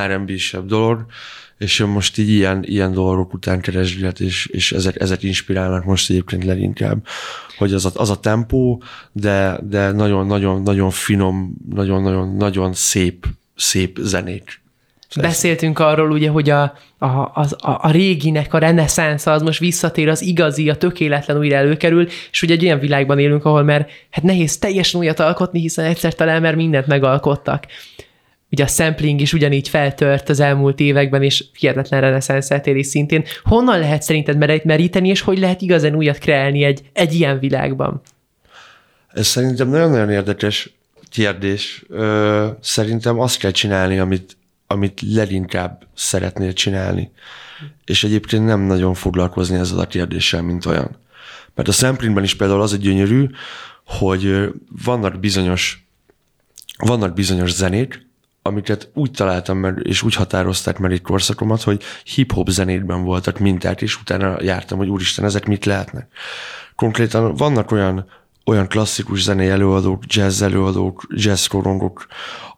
[0.07, 1.05] R&B-sebb dolog,
[1.57, 6.09] és én most így ilyen, ilyen dolgok után keresgélet, és, és ezek, ezek inspirálnak most
[6.09, 7.05] egyébként leginkább,
[7.57, 10.25] hogy az a, az a tempó, de, de nagyon,
[10.61, 13.27] nagyon, finom, nagyon, nagyon, nagyon szép,
[13.61, 14.61] szép zenék
[15.15, 16.61] Beszéltünk arról ugye, hogy a,
[16.97, 21.55] a, az, a, a réginek a reneszánsza az most visszatér, az igazi, a tökéletlen újra
[21.55, 25.85] előkerül, és ugye egy olyan világban élünk, ahol már hát nehéz teljesen újat alkotni, hiszen
[25.85, 27.65] egyszer talán már mindent megalkottak.
[28.51, 33.23] Ugye a sampling is ugyanígy feltört az elmúlt években, és hihetetlen reneszánsz eltérés szintén.
[33.43, 38.01] Honnan lehet szerinted meríteni, és hogy lehet igazán újat kreálni egy, egy ilyen világban?
[39.13, 40.69] Ez szerintem nagyon-nagyon érdekes
[41.11, 41.85] kérdés.
[42.61, 44.37] Szerintem azt kell csinálni, amit
[44.71, 47.11] amit leginkább szeretnél csinálni.
[47.85, 50.97] És egyébként nem nagyon foglalkozni ezzel a kérdéssel, mint olyan.
[51.55, 53.29] Mert a samplingben is például az egy gyönyörű,
[53.85, 54.53] hogy
[54.83, 55.85] vannak bizonyos,
[56.77, 58.09] vannak bizonyos zenék,
[58.41, 63.81] amiket úgy találtam meg, és úgy határozták meg egy korszakomat, hogy hip-hop zenékben voltak minták,
[63.81, 66.07] és utána jártam, hogy úristen, ezek mit lehetnek.
[66.75, 68.05] Konkrétan vannak olyan,
[68.51, 72.07] olyan klasszikus zenei előadók, jazz előadók, jazz korongok,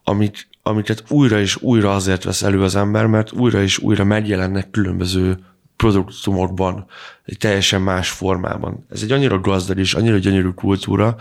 [0.04, 4.70] amik amiket újra és újra azért vesz elő az ember, mert újra és újra megjelennek
[4.70, 5.38] különböző
[5.76, 6.86] produktumokban,
[7.26, 8.86] egy teljesen más formában.
[8.92, 11.16] Ez egy annyira gazdag és annyira gyönyörű kultúra,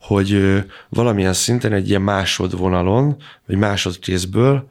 [0.00, 3.16] hogy valamilyen szinten egy ilyen másodvonalon,
[3.46, 4.68] vagy másodkézből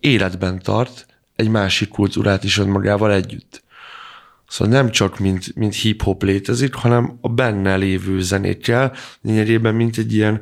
[0.00, 3.62] életben tart egy másik kultúrát is önmagával együtt.
[4.48, 8.92] Szóval nem csak mint, mint hip-hop létezik, hanem a benne lévő zenékkel,
[9.22, 10.40] lényegében mint egy ilyen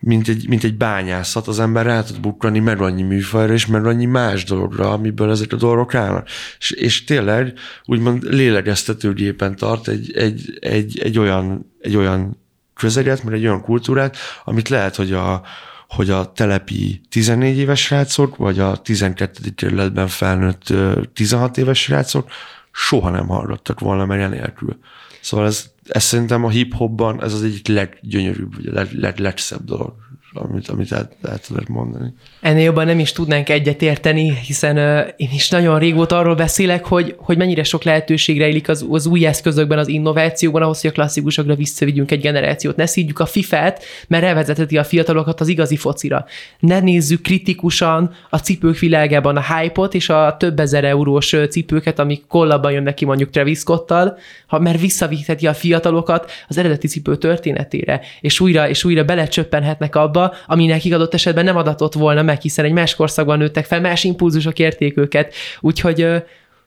[0.00, 3.86] mint egy, mint egy bányászat, az ember rá tud bukkani meg annyi műfajra, és meg
[3.86, 6.28] annyi más dologra, amiből ezek a dolgok állnak.
[6.58, 7.52] És, és tényleg
[7.84, 12.40] úgymond lélegeztetőgépen tart egy, egy, egy, egy, olyan, egy olyan
[12.74, 15.42] közeget, mert egy olyan kultúrát, amit lehet, hogy a,
[15.88, 19.40] hogy a telepi 14 éves srácok, vagy a 12.
[19.54, 20.72] kerületben felnőtt
[21.12, 22.30] 16 éves srácok
[22.78, 24.78] soha nem hallgattak volna meg enélkül.
[25.20, 29.64] Szóval ez, ez szerintem a hip-hopban ez az egyik leggyönyörűbb, vagy a leg, leg, legszebb
[29.64, 29.94] dolog
[30.32, 32.12] amit, amit el, el tudod mondani.
[32.40, 37.14] Ennél jobban nem is tudnánk egyetérteni, hiszen uh, én is nagyon régóta arról beszélek, hogy,
[37.18, 41.54] hogy mennyire sok lehetőség rejlik az, az új eszközökben, az innovációban, ahhoz, hogy a klasszikusokra
[41.54, 42.76] visszavigyünk egy generációt.
[42.76, 46.24] Ne szídjuk a FIFA-t, mert elvezeteti a fiatalokat az igazi focira.
[46.58, 52.26] Ne nézzük kritikusan a cipők világában a hype-ot és a több ezer eurós cipőket, amik
[52.26, 58.00] kollabban jönnek ki mondjuk Travis Scott-tal, ha, mert visszaviheti a fiatalokat az eredeti cipő történetére,
[58.20, 62.64] és újra és újra belecsöppenhetnek abba, ami nekik adott esetben nem adatott volna meg, hiszen
[62.64, 65.34] egy más korszakban nőttek fel, más impulzusok érték őket.
[65.60, 66.06] Úgyhogy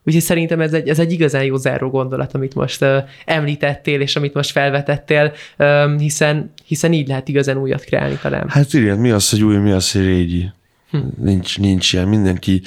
[0.03, 4.15] Úgyhogy szerintem ez egy, ez egy igazán jó záró gondolat, amit most uh, említettél, és
[4.15, 8.49] amit most felvetettél, um, hiszen, hiszen így lehet igazán újat kreálni talán.
[8.49, 10.51] Hát igen, mi az, hogy új, mi az, hogy régi.
[10.89, 10.97] Hm.
[11.17, 12.07] Nincs, nincs ilyen.
[12.07, 12.61] Mindenki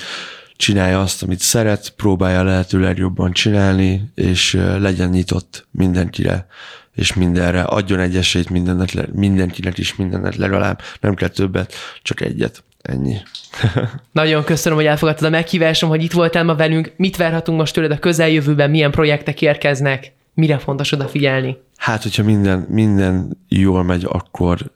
[0.56, 6.46] csinálja azt, amit szeret, próbálja lehető legjobban csinálni, és legyen nyitott mindenkire
[6.94, 12.64] és mindenre, adjon egy esélyt mindennek, mindenkinek is mindennek legalább, nem kell többet, csak egyet.
[12.82, 13.16] Ennyi.
[14.12, 16.92] Nagyon köszönöm, hogy elfogadtad a meghívásom, hogy itt voltál ma velünk.
[16.96, 21.56] Mit várhatunk most tőled a közeljövőben, milyen projektek érkeznek, mire fontos odafigyelni?
[21.76, 24.70] Hát, hogyha minden, minden jól megy, akkor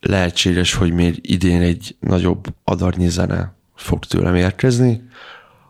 [0.00, 5.02] lehetséges, hogy még idén egy nagyobb adarnyi zene fog tőlem érkezni.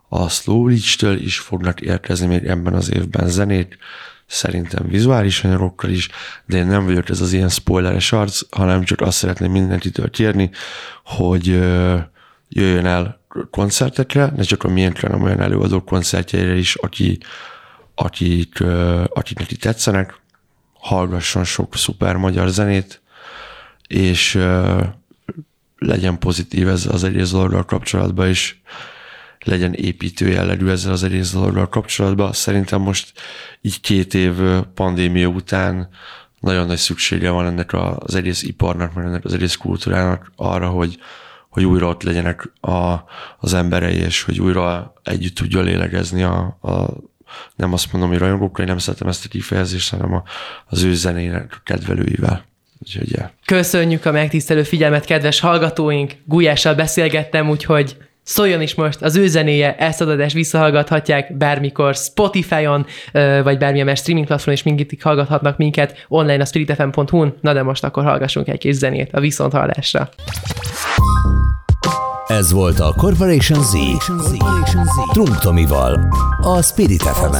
[0.08, 3.78] A Slow től is fognak érkezni még ebben az évben zenét,
[4.28, 6.08] szerintem vizuális anyagokkal is,
[6.46, 10.50] de én nem vagyok ez az ilyen spoileres arc, hanem csak azt szeretném mindenkitől kérni,
[11.04, 11.46] hogy
[12.48, 13.20] jöjjön el
[13.50, 17.18] koncertekre, ne csak a miénkre, hanem olyan előadók koncertjeire is, aki,
[17.94, 18.60] akik,
[19.08, 20.20] akik neki tetszenek,
[20.72, 23.00] hallgasson sok szuper magyar zenét,
[23.86, 24.38] és
[25.78, 28.62] legyen pozitív ez az egész dologgal kapcsolatban is,
[29.44, 32.32] legyen építő jellegű ezzel az egész dologgal kapcsolatban.
[32.32, 33.12] Szerintem most
[33.60, 34.32] így két év
[34.74, 35.88] pandémia után
[36.40, 40.98] nagyon nagy szüksége van ennek az egész iparnak, meg ennek az egész kultúrának arra, hogy,
[41.48, 42.94] hogy újra ott legyenek a,
[43.38, 46.86] az emberei, és hogy újra együtt tudja lélegezni a, a
[47.56, 50.22] nem azt mondom, hogy rajongókkal, nem szeretem ezt a kifejezést, hanem a,
[50.66, 52.44] az ő zenének kedvelőivel.
[52.82, 53.30] Úgyhogy, yeah.
[53.44, 56.12] Köszönjük a megtisztelő figyelmet, kedves hallgatóink!
[56.24, 57.96] Gulyással beszélgettem, úgyhogy
[58.28, 62.86] Szóljon is most az ő zenéje, ezt az adást visszahallgathatják bármikor Spotify-on,
[63.42, 67.34] vagy bármilyen más streaming platformon, és mindig hallgathatnak minket online a spiritfm.hu-n.
[67.40, 70.08] Na de most akkor hallgassunk egy kis zenét a viszonthallásra.
[72.26, 73.72] Ez volt a Corporation Z.
[74.06, 75.12] Corporation Z.
[75.12, 76.08] Trunk Tomival,
[76.40, 77.34] a Spirit fm